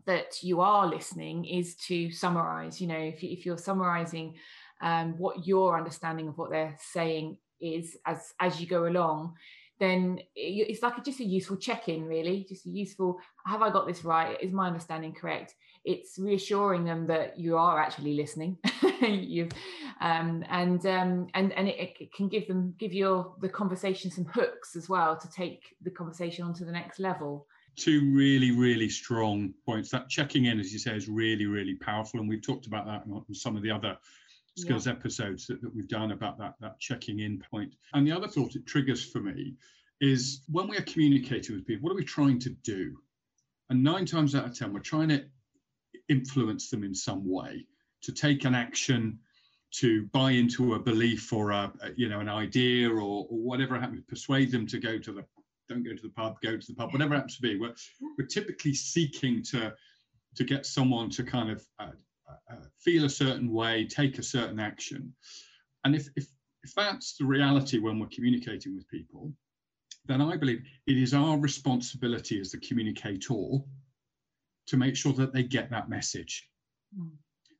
that 0.07 0.43
you 0.43 0.61
are 0.61 0.87
listening 0.87 1.45
is 1.45 1.77
to 1.77 2.11
summarize 2.11 2.81
you 2.81 2.87
know 2.87 2.99
if, 2.99 3.23
you, 3.23 3.31
if 3.31 3.47
you're 3.47 3.59
summarizing 3.59 4.35
um, 4.81 5.17
what 5.19 5.47
your 5.47 5.79
understanding 5.79 6.29
of 6.29 6.37
what 6.37 6.51
they're 6.51 6.77
saying 6.81 7.37
is 7.61 7.97
as 8.07 8.35
as 8.41 8.61
you 8.61 8.67
go 8.67 8.87
along 8.87 9.35
then 9.79 10.21
it's 10.37 10.83
like 10.83 10.99
a, 10.99 11.03
just 11.03 11.21
a 11.21 11.25
useful 11.25 11.57
check-in 11.57 12.05
really 12.05 12.47
just 12.49 12.67
a 12.67 12.71
useful 12.71 13.19
have 13.47 13.63
i 13.63 13.71
got 13.71 13.87
this 13.87 14.05
right? 14.05 14.37
Is 14.41 14.53
my 14.53 14.67
understanding 14.67 15.13
correct? 15.13 15.55
It's 15.85 16.19
reassuring 16.19 16.85
them 16.85 17.07
that 17.09 17.39
you 17.39 17.57
are 17.57 17.81
actually 17.81 18.15
listening. 18.15 18.59
You've 19.03 19.53
um, 20.01 20.45
and 20.49 20.85
um, 20.87 21.29
and 21.35 21.53
and 21.53 21.69
it, 21.69 21.97
it, 21.99 22.13
can 22.13 22.29
give 22.29 22.47
them 22.47 22.75
give 22.79 22.93
your 22.93 23.35
the 23.41 23.49
conversation 23.49 24.11
some 24.11 24.27
hooks 24.27 24.77
as 24.77 24.89
well 24.89 25.17
to 25.17 25.31
take 25.31 25.75
the 25.83 25.91
conversation 25.91 26.45
onto 26.45 26.65
the 26.65 26.73
next 26.73 27.01
level 27.01 27.47
two 27.77 28.13
really, 28.13 28.51
really 28.51 28.89
strong 28.89 29.55
points. 29.65 29.91
That 29.91 30.09
checking 30.09 30.47
in, 30.47 30.61
as 30.61 30.73
you 30.73 30.79
say, 30.79 30.95
is 30.97 31.09
really, 31.09 31.47
really 31.47 31.75
powerful. 31.75 32.21
And 32.21 32.29
we've 32.29 32.43
talked 32.43 32.67
about 32.67 32.87
that 32.87 33.05
on 33.11 33.35
some 33.35 33.57
of 33.57 33.63
the 33.63 33.71
other 33.71 33.97
skills 34.57 34.87
yeah. 34.87 34.93
episodes 34.93 35.47
that, 35.47 35.63
that 35.63 35.75
we've 35.75 35.89
done 35.89 36.13
about 36.13 36.39
that, 36.39 36.55
that 36.61 36.79
checking 36.79 37.21
in 37.21 37.43
point. 37.51 37.75
And 37.95 38.07
the 38.07 38.13
other 38.13 38.29
thought 38.29 38.57
it 38.57 38.67
triggers 38.67 39.05
for 39.05 39.21
me 39.21 39.55
is 40.01 40.43
when 40.51 40.69
we 40.69 40.77
are 40.77 40.83
communicating 40.83 41.57
with 41.57 41.67
people, 41.67 41.85
what 41.85 41.93
are 41.93 41.97
we 41.97 42.05
trying 42.05 42.39
to 42.41 42.51
do? 42.51 42.97
And 43.71 43.83
nine 43.83 44.05
times 44.05 44.35
out 44.35 44.45
of 44.45 44.59
10, 44.59 44.73
we're 44.73 44.81
trying 44.81 45.09
to 45.09 45.25
influence 46.09 46.69
them 46.71 46.85
in 46.85 46.95
some 46.95 47.29
way, 47.29 47.67
to 48.03 48.13
take 48.13 48.45
an 48.45 48.55
action, 48.55 49.21
to 49.73 50.07
buy 50.13 50.33
into 50.33 50.75
a 50.75 50.79
belief 50.79 51.33
or 51.33 51.51
a, 51.51 51.73
you 51.97 52.09
know 52.09 52.21
an 52.21 52.29
idea 52.29 52.91
or, 52.91 53.27
or 53.31 53.39
whatever 53.39 53.79
happens, 53.79 54.03
persuade 54.07 54.51
them 54.51 54.67
to 54.67 54.79
go 54.79 54.99
to 54.99 55.13
the 55.13 55.25
don't 55.73 55.85
go 55.85 55.95
to 55.95 56.03
the 56.03 56.09
pub, 56.11 56.37
go 56.43 56.57
to 56.57 56.67
the 56.67 56.75
pub, 56.75 56.93
whatever 56.93 57.15
it 57.15 57.19
happens 57.19 57.37
to 57.37 57.43
be. 57.43 57.59
We're, 57.59 57.75
we're 58.19 58.27
typically 58.27 58.75
seeking 58.75 59.43
to, 59.45 59.73
to 60.37 60.45
get 60.45 60.67
someone 60.67 61.11
to 61.11 61.25
kind 61.25 61.51
of 61.51 61.67
uh, 61.79 61.91
uh, 62.51 62.57
feel 62.79 63.05
a 63.05 63.11
certain 63.11 63.53
way, 63.53 63.87
take 63.87 64.19
a 64.19 64.23
certain 64.23 64.61
action. 64.61 65.13
And 65.85 65.95
if, 65.95 66.09
if, 66.17 66.27
if 66.63 66.75
that's 66.75 67.17
the 67.17 67.25
reality 67.25 67.79
when 67.79 67.99
we're 67.99 68.09
communicating 68.15 68.75
with 68.75 68.89
people, 68.89 69.33
then 70.07 70.21
I 70.21 70.37
believe 70.37 70.63
it 70.87 70.99
is 70.99 71.15
our 71.15 71.39
responsibility 71.39 72.41
as 72.41 72.51
the 72.51 72.59
communicator 72.59 73.59
to 74.67 74.77
make 74.77 74.97
sure 74.97 75.13
that 75.15 75.33
they 75.33 75.43
get 75.43 75.71
that 75.71 75.89
message. 75.89 76.49
Mm. 76.99 77.11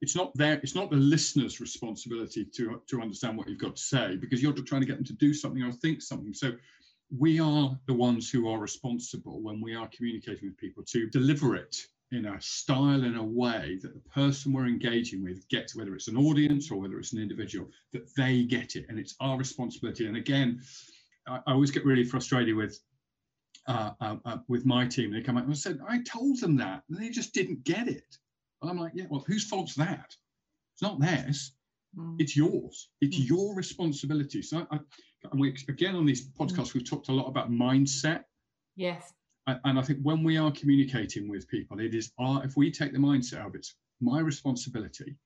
It's 0.01 0.17
not 0.17 0.35
their, 0.35 0.55
it's 0.55 0.75
not 0.75 0.91
the 0.91 0.97
listener's 0.97 1.61
responsibility 1.61 2.45
to, 2.57 2.83
to 2.89 3.01
understand 3.01 3.39
what 3.39 3.49
you've 3.49 3.59
got 3.61 3.77
to 3.77 3.83
say 3.83 4.17
because 4.17 4.43
you're 4.43 4.53
trying 4.53 4.81
to 4.81 4.87
get 4.87 4.97
them 4.97 5.05
to 5.05 5.13
do 5.13 5.33
something 5.33 5.63
or 5.63 5.71
think 5.71 6.03
something. 6.03 6.35
So 6.35 6.53
we 7.17 7.39
are 7.41 7.79
the 7.87 7.95
ones 7.95 8.31
who 8.31 8.49
are 8.49 8.59
responsible 8.59 9.43
when 9.43 9.61
we 9.61 9.75
are 9.75 9.89
communicating 9.95 10.49
with 10.49 10.57
people 10.57 10.83
to 10.85 11.09
deliver 11.11 11.55
it 11.55 11.77
in 12.11 12.27
a 12.27 12.41
style 12.41 13.05
in 13.05 13.17
a 13.17 13.23
way 13.23 13.79
that 13.83 13.95
the 13.95 14.11
person 14.11 14.53
we're 14.53 14.67
engaging 14.67 15.23
with 15.23 15.47
gets 15.49 15.75
whether 15.77 15.95
it's 15.95 16.09
an 16.09 16.17
audience 16.17 16.71
or 16.71 16.81
whether 16.81 16.99
it's 16.99 17.13
an 17.13 17.21
individual 17.21 17.69
that 17.93 18.15
they 18.17 18.43
get 18.45 18.77
it 18.77 18.87
and 18.89 18.99
it's 18.99 19.15
our 19.21 19.37
responsibility. 19.37 20.07
And 20.07 20.17
again 20.17 20.61
i, 21.27 21.41
I 21.47 21.53
always 21.53 21.71
get 21.71 21.85
really 21.85 22.05
frustrated 22.05 22.57
with 22.57 22.79
uh, 23.69 23.93
uh, 24.01 24.17
uh, 24.25 24.39
with 24.49 24.67
my 24.67 24.85
team. 24.87 25.13
They 25.13 25.21
come 25.21 25.37
out 25.37 25.45
and 25.45 25.57
said 25.57 25.81
i 25.89 26.03
told 26.03 26.41
them 26.41 26.57
that 26.57 26.83
and 26.89 26.99
they 26.99 27.11
just 27.11 27.35
didn't 27.35 27.65
get 27.65 27.89
it. 27.89 28.17
And 28.61 28.71
i'm 28.71 28.79
like 28.79 28.93
yeah 28.95 29.07
well 29.11 29.25
whose 29.27 29.47
fault's 29.47 29.75
that? 29.75 30.15
It's 30.75 30.83
not 30.83 31.01
theirs. 31.01 31.53
Mm. 31.97 32.17
it's 32.19 32.35
yours. 32.35 32.89
It's 33.03 33.19
mm. 33.19 33.29
your 33.29 33.55
responsibility. 33.55 34.41
So 34.41 34.67
I, 34.71 34.79
and 35.31 35.41
we 35.41 35.57
again 35.69 35.95
on 35.95 36.07
these 36.07 36.29
podcasts 36.29 36.71
mm. 36.71 36.75
we've 36.75 36.89
talked 36.89 37.09
a 37.09 37.13
lot 37.13 37.29
about 37.29 37.51
mindset 37.51 38.25
yes 38.77 39.13
and 39.47 39.79
i 39.79 39.83
think 39.83 39.99
when 40.03 40.23
we 40.23 40.37
are 40.37 40.51
communicating 40.53 41.29
with 41.29 41.49
people 41.49 41.81
it 41.81 41.95
is 41.95 42.13
our 42.19 42.45
if 42.45 42.57
we 42.57 42.71
take 42.71 42.93
the 42.93 42.99
mindset 42.99 43.47
of 43.47 43.55
it's 43.55 43.75
my 44.01 44.21
responsibility 44.21 45.17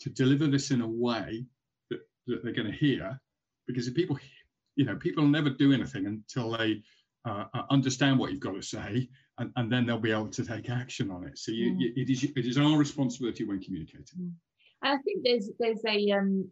to 0.00 0.10
deliver 0.10 0.46
this 0.46 0.70
in 0.70 0.80
a 0.80 0.86
way 0.86 1.44
that, 1.90 2.00
that 2.26 2.42
they're 2.42 2.54
going 2.54 2.70
to 2.70 2.76
hear 2.76 3.20
because 3.66 3.86
if 3.86 3.94
people 3.94 4.18
you 4.76 4.84
know 4.84 4.96
people 4.96 5.26
never 5.26 5.50
do 5.50 5.72
anything 5.72 6.06
until 6.06 6.56
they 6.56 6.82
uh, 7.26 7.44
uh, 7.52 7.62
understand 7.70 8.18
what 8.18 8.32
you've 8.32 8.40
got 8.40 8.54
to 8.54 8.62
say 8.62 9.08
and, 9.38 9.52
and 9.56 9.70
then 9.70 9.84
they'll 9.84 9.98
be 9.98 10.10
able 10.10 10.28
to 10.28 10.44
take 10.44 10.70
action 10.70 11.10
on 11.10 11.24
it 11.24 11.38
so 11.38 11.52
you, 11.52 11.72
mm. 11.72 11.80
you, 11.80 11.92
it 11.96 12.10
is 12.10 12.24
it 12.24 12.46
is 12.46 12.58
our 12.58 12.76
responsibility 12.78 13.44
when 13.44 13.60
communicating 13.60 14.18
mm. 14.18 14.32
and 14.82 14.98
i 14.98 15.02
think 15.02 15.22
there's 15.22 15.50
there's 15.58 15.84
a 15.86 16.10
um 16.12 16.48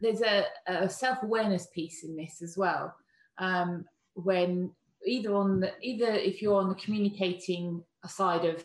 there's 0.00 0.22
a, 0.22 0.44
a 0.66 0.88
self-awareness 0.88 1.68
piece 1.74 2.04
in 2.04 2.16
this 2.16 2.42
as 2.42 2.56
well. 2.56 2.94
Um, 3.38 3.84
when 4.14 4.70
either 5.06 5.34
on 5.34 5.60
the 5.60 5.72
either 5.82 6.12
if 6.12 6.40
you're 6.40 6.60
on 6.60 6.68
the 6.68 6.74
communicating 6.76 7.82
side 8.06 8.44
of 8.44 8.64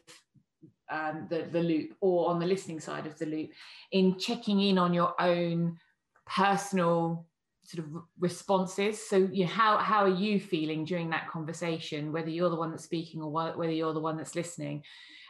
um, 0.91 1.27
the, 1.29 1.47
the 1.51 1.61
loop 1.61 1.95
or 2.01 2.29
on 2.29 2.39
the 2.39 2.45
listening 2.45 2.79
side 2.79 3.05
of 3.05 3.17
the 3.19 3.25
loop 3.25 3.51
in 3.91 4.17
checking 4.17 4.61
in 4.61 4.77
on 4.77 4.93
your 4.93 5.19
own 5.21 5.77
personal 6.25 7.25
sort 7.61 7.85
of 7.85 8.01
responses. 8.19 9.07
So 9.07 9.17
you 9.31 9.45
know, 9.45 9.51
how 9.51 9.77
how 9.77 10.03
are 10.03 10.09
you 10.09 10.39
feeling 10.39 10.85
during 10.85 11.09
that 11.11 11.29
conversation 11.29 12.11
whether 12.11 12.29
you're 12.29 12.49
the 12.49 12.55
one 12.55 12.71
that's 12.71 12.83
speaking 12.83 13.21
or 13.21 13.31
whether 13.31 13.71
you're 13.71 13.93
the 13.93 13.99
one 13.99 14.17
that's 14.17 14.35
listening? 14.35 14.83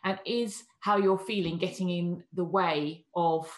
And 0.04 0.18
is 0.26 0.64
how 0.80 0.96
you're 0.96 1.20
feeling 1.20 1.58
getting 1.58 1.90
in 1.90 2.24
the 2.34 2.46
way 2.46 3.06
of 3.16 3.52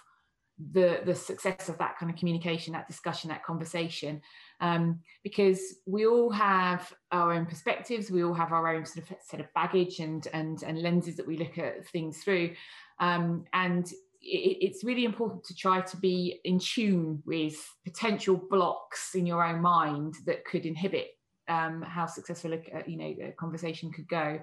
the 0.71 1.02
the 1.06 1.15
success 1.15 1.69
of 1.69 1.78
that 1.78 1.97
kind 1.97 2.12
of 2.12 2.17
communication 2.17 2.74
that 2.74 2.88
discussion 2.88 3.30
that 3.30 3.43
conversation. 3.43 4.21
Um, 4.60 5.00
because 5.24 5.60
we 5.88 6.06
all 6.06 6.30
have 6.30 6.93
our 7.12 7.34
own 7.34 7.47
perspectives 7.47 8.12
we 8.12 8.24
all 8.24 8.34
have 8.34 8.52
our 8.52 8.67
own 8.76 8.86
sort 8.86 9.10
of 9.10 9.17
set 9.21 9.39
of 9.39 9.54
baggage 9.56 10.00
and 10.00 10.28
and 10.34 10.63
and 10.63 10.82
lenses 10.82 11.15
that 11.17 11.28
we 11.28 11.38
look 11.38 11.58
at 11.58 11.88
things 11.88 12.24
through. 12.24 12.56
Um, 13.00 13.45
and 13.54 13.88
it, 14.21 14.58
it's 14.62 14.84
really 14.84 15.06
important 15.06 15.43
to 15.45 15.56
try 15.56 15.82
to 15.82 15.97
be 15.97 16.39
in 16.43 16.60
tune 16.60 17.24
with 17.26 17.58
potential 17.84 18.41
blocks 18.50 19.15
in 19.15 19.26
your 19.26 19.43
own 19.43 19.62
mind 19.62 20.15
that 20.26 20.45
could 20.45 20.65
inhibit 20.65 21.10
um, 21.47 21.82
how 21.82 22.06
successful 22.06 22.54
a, 22.54 22.60
you 22.89 22.97
know 22.97 23.13
a 23.28 23.32
conversation 23.32 23.91
could 23.91 24.08
go 24.08 24.39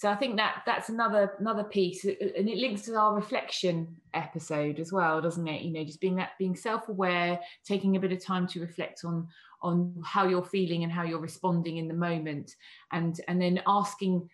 so 0.00 0.08
I 0.08 0.16
think 0.16 0.38
that 0.38 0.62
that's 0.64 0.88
another 0.88 1.34
another 1.40 1.62
piece, 1.62 2.04
and 2.04 2.48
it 2.48 2.56
links 2.56 2.82
to 2.86 2.96
our 2.96 3.14
reflection 3.14 3.86
episode 4.14 4.80
as 4.80 4.90
well, 4.90 5.20
doesn't 5.20 5.46
it? 5.46 5.60
You 5.60 5.74
know, 5.74 5.84
just 5.84 6.00
being 6.00 6.16
that 6.16 6.30
being 6.38 6.56
self-aware, 6.56 7.38
taking 7.66 7.96
a 7.96 8.00
bit 8.00 8.10
of 8.10 8.24
time 8.24 8.46
to 8.46 8.62
reflect 8.62 9.02
on 9.04 9.28
on 9.60 9.94
how 10.02 10.26
you're 10.26 10.42
feeling 10.42 10.84
and 10.84 10.90
how 10.90 11.02
you're 11.02 11.20
responding 11.20 11.76
in 11.76 11.86
the 11.86 11.92
moment, 11.92 12.56
and 12.92 13.20
and 13.28 13.42
then 13.42 13.60
asking 13.66 14.26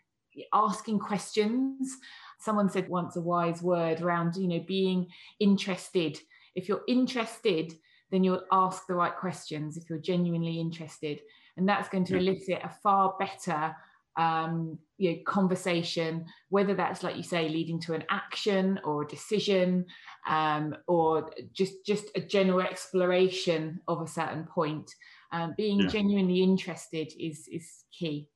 asking 0.55 1.01
questions. 1.01 1.97
Someone 2.39 2.71
said 2.71 2.89
once 2.89 3.17
a 3.17 3.21
wise 3.21 3.61
word 3.61 4.03
around 4.03 4.37
you 4.37 4.47
know 4.47 4.65
being 4.69 5.09
interested. 5.41 6.17
If 6.55 6.69
you're 6.69 6.85
interested, 6.87 7.75
then 8.13 8.23
you'll 8.23 8.45
ask 8.53 8.87
the 8.87 8.95
right 8.95 9.17
questions. 9.17 9.77
If 9.77 9.91
you're 9.91 9.99
genuinely 9.99 10.61
interested, 10.61 11.23
and 11.57 11.69
that's 11.69 11.89
going 11.89 12.05
to 12.05 12.19
elicit 12.19 12.61
a 12.63 12.69
far 12.69 13.17
better 13.19 13.75
um, 14.17 14.79
you 14.99 15.13
know, 15.13 15.19
conversation, 15.27 16.25
whether 16.49 16.75
that's 16.75 17.03
like 17.03 17.17
you 17.17 17.23
say, 17.23 17.49
leading 17.49 17.81
to 17.81 17.95
an 17.95 18.05
action 18.11 18.81
or 18.85 19.03
a 19.03 19.09
decision, 19.09 19.85
um, 20.27 20.75
or 20.87 21.31
just 21.53 21.85
just 21.85 22.07
a 22.15 22.21
general 22.21 22.61
exploration 22.61 23.81
of 23.89 24.03
a 24.03 24.07
certain 24.07 24.45
point. 24.45 24.91
Um, 25.33 25.55
being 25.57 25.81
yeah. 25.81 25.89
genuinely 25.89 26.43
interested 26.43 27.13
is 27.19 27.49
is 27.53 27.85
key. 27.97 28.29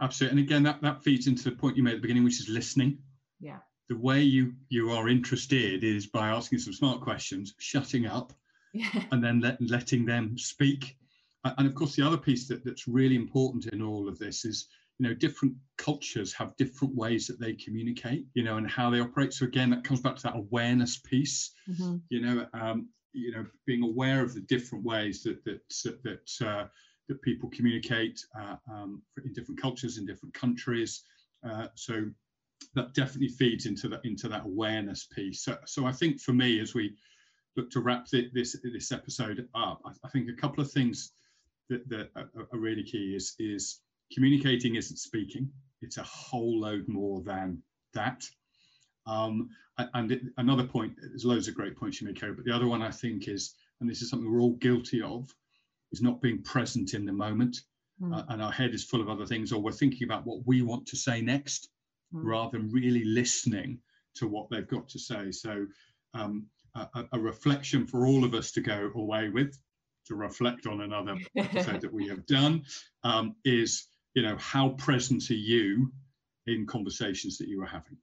Absolutely, 0.00 0.40
and 0.40 0.46
again, 0.46 0.62
that 0.64 0.82
that 0.82 1.02
feeds 1.02 1.26
into 1.26 1.44
the 1.44 1.56
point 1.56 1.76
you 1.76 1.82
made 1.82 1.92
at 1.92 1.96
the 1.96 2.02
beginning, 2.02 2.24
which 2.24 2.40
is 2.40 2.48
listening. 2.48 2.98
Yeah. 3.40 3.58
The 3.88 3.96
way 3.96 4.22
you 4.22 4.54
you 4.68 4.90
are 4.90 5.08
interested 5.08 5.82
is 5.82 6.06
by 6.06 6.28
asking 6.28 6.58
some 6.58 6.72
smart 6.72 7.00
questions, 7.00 7.54
shutting 7.58 8.06
up, 8.06 8.32
yeah. 8.72 9.04
and 9.12 9.22
then 9.22 9.40
let, 9.40 9.60
letting 9.60 10.04
them 10.04 10.36
speak. 10.38 10.96
And 11.44 11.66
of 11.66 11.74
course, 11.74 11.96
the 11.96 12.06
other 12.06 12.18
piece 12.18 12.48
that, 12.48 12.64
that's 12.64 12.86
really 12.86 13.16
important 13.16 13.66
in 13.66 13.80
all 13.80 14.08
of 14.08 14.18
this 14.18 14.44
is 14.44 14.66
you 15.00 15.08
know 15.08 15.14
different 15.14 15.54
cultures 15.78 16.34
have 16.34 16.54
different 16.56 16.94
ways 16.94 17.26
that 17.26 17.40
they 17.40 17.54
communicate 17.54 18.26
you 18.34 18.42
know 18.42 18.58
and 18.58 18.70
how 18.70 18.90
they 18.90 19.00
operate. 19.00 19.32
So 19.32 19.46
again 19.46 19.70
that 19.70 19.82
comes 19.82 20.00
back 20.00 20.16
to 20.16 20.22
that 20.24 20.36
awareness 20.36 20.98
piece 20.98 21.52
mm-hmm. 21.66 21.96
you 22.10 22.20
know 22.20 22.46
um, 22.52 22.90
you 23.14 23.32
know 23.32 23.46
being 23.66 23.82
aware 23.82 24.22
of 24.22 24.34
the 24.34 24.40
different 24.40 24.84
ways 24.84 25.22
that 25.22 25.42
that 25.44 25.60
that 26.04 26.46
uh, 26.46 26.66
that 27.08 27.22
people 27.22 27.48
communicate 27.48 28.20
uh, 28.38 28.56
um, 28.70 29.02
in 29.24 29.32
different 29.32 29.60
cultures 29.60 29.96
in 29.96 30.04
different 30.04 30.34
countries. 30.34 31.02
Uh, 31.48 31.68
so 31.74 32.04
that 32.74 32.92
definitely 32.92 33.28
feeds 33.28 33.64
into 33.64 33.88
that 33.88 34.04
into 34.04 34.28
that 34.28 34.44
awareness 34.44 35.06
piece. 35.06 35.42
So, 35.44 35.56
so 35.64 35.86
i 35.86 35.92
think 35.92 36.20
for 36.20 36.34
me 36.34 36.60
as 36.60 36.74
we 36.74 36.94
look 37.56 37.70
to 37.70 37.80
wrap 37.80 38.06
this 38.08 38.54
this 38.62 38.92
episode 38.92 39.48
up 39.54 39.80
i, 39.86 39.92
I 40.04 40.08
think 40.10 40.28
a 40.28 40.40
couple 40.40 40.62
of 40.62 40.70
things 40.70 41.12
that, 41.70 41.88
that 41.88 42.10
are, 42.16 42.30
are 42.52 42.58
really 42.58 42.82
key 42.82 43.14
is 43.16 43.34
is 43.38 43.80
communicating 44.12 44.76
isn't 44.76 44.96
speaking 44.96 45.48
it's 45.82 45.98
a 45.98 46.02
whole 46.02 46.60
load 46.60 46.86
more 46.88 47.20
than 47.22 47.62
that 47.94 48.24
um, 49.06 49.48
and 49.94 50.12
it, 50.12 50.22
another 50.36 50.64
point 50.64 50.92
there's 51.00 51.24
loads 51.24 51.48
of 51.48 51.54
great 51.54 51.76
points 51.76 52.00
you 52.00 52.06
make 52.06 52.20
but 52.20 52.44
the 52.44 52.54
other 52.54 52.66
one 52.66 52.82
i 52.82 52.90
think 52.90 53.28
is 53.28 53.54
and 53.80 53.88
this 53.88 54.02
is 54.02 54.10
something 54.10 54.30
we're 54.30 54.40
all 54.40 54.56
guilty 54.56 55.02
of 55.02 55.28
is 55.92 56.02
not 56.02 56.20
being 56.20 56.42
present 56.42 56.94
in 56.94 57.04
the 57.04 57.12
moment 57.12 57.62
mm. 58.02 58.16
uh, 58.16 58.24
and 58.28 58.42
our 58.42 58.52
head 58.52 58.74
is 58.74 58.84
full 58.84 59.00
of 59.00 59.08
other 59.08 59.26
things 59.26 59.52
or 59.52 59.60
we're 59.60 59.72
thinking 59.72 60.04
about 60.04 60.26
what 60.26 60.40
we 60.46 60.62
want 60.62 60.86
to 60.86 60.96
say 60.96 61.20
next 61.20 61.68
mm. 62.14 62.20
rather 62.22 62.58
than 62.58 62.70
really 62.70 63.04
listening 63.04 63.78
to 64.14 64.26
what 64.26 64.48
they've 64.50 64.68
got 64.68 64.88
to 64.88 64.98
say 64.98 65.30
so 65.30 65.66
um, 66.14 66.46
a, 66.74 67.04
a, 67.12 67.18
reflection 67.18 67.86
for 67.86 68.06
all 68.06 68.24
of 68.24 68.34
us 68.34 68.50
to 68.52 68.60
go 68.60 68.90
away 68.94 69.28
with 69.28 69.56
to 70.06 70.14
reflect 70.14 70.66
on 70.66 70.82
another 70.82 71.16
episode 71.36 71.80
that 71.82 71.92
we 71.92 72.08
have 72.08 72.26
done 72.26 72.64
um, 73.04 73.34
is 73.44 73.86
you 74.14 74.22
know 74.22 74.36
how 74.38 74.70
present 74.70 75.30
are 75.30 75.34
you 75.34 75.92
in 76.46 76.66
conversations 76.66 77.38
that 77.38 77.48
you 77.48 77.62
are 77.62 77.66
having? 77.66 77.96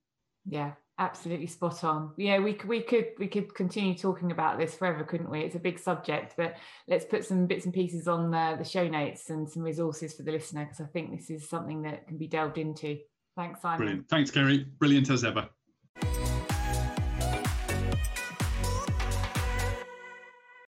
Yeah 0.45 0.73
absolutely 0.99 1.45
spot 1.47 1.83
on. 1.83 2.11
Yeah 2.17 2.39
we, 2.39 2.57
we 2.65 2.81
could 2.81 3.09
we 3.19 3.27
could 3.27 3.53
continue 3.53 3.95
talking 3.95 4.31
about 4.31 4.57
this 4.57 4.73
forever 4.73 5.03
couldn't 5.03 5.29
we? 5.29 5.41
It's 5.41 5.55
a 5.55 5.59
big 5.59 5.77
subject 5.79 6.33
but 6.37 6.55
let's 6.87 7.05
put 7.05 7.23
some 7.23 7.45
bits 7.45 7.65
and 7.65 7.73
pieces 7.73 8.07
on 8.07 8.31
the, 8.31 8.55
the 8.57 8.63
show 8.63 8.87
notes 8.87 9.29
and 9.29 9.47
some 9.47 9.61
resources 9.61 10.13
for 10.13 10.23
the 10.23 10.31
listener 10.31 10.65
because 10.65 10.81
i 10.81 10.85
think 10.85 11.15
this 11.15 11.29
is 11.29 11.47
something 11.47 11.83
that 11.83 12.07
can 12.07 12.17
be 12.17 12.27
delved 12.27 12.57
into. 12.57 12.97
Thanks 13.35 13.61
simon. 13.61 13.77
Brilliant. 13.77 14.09
Thanks 14.09 14.31
kerry. 14.31 14.65
Brilliant 14.79 15.09
as 15.09 15.23
ever 15.23 15.49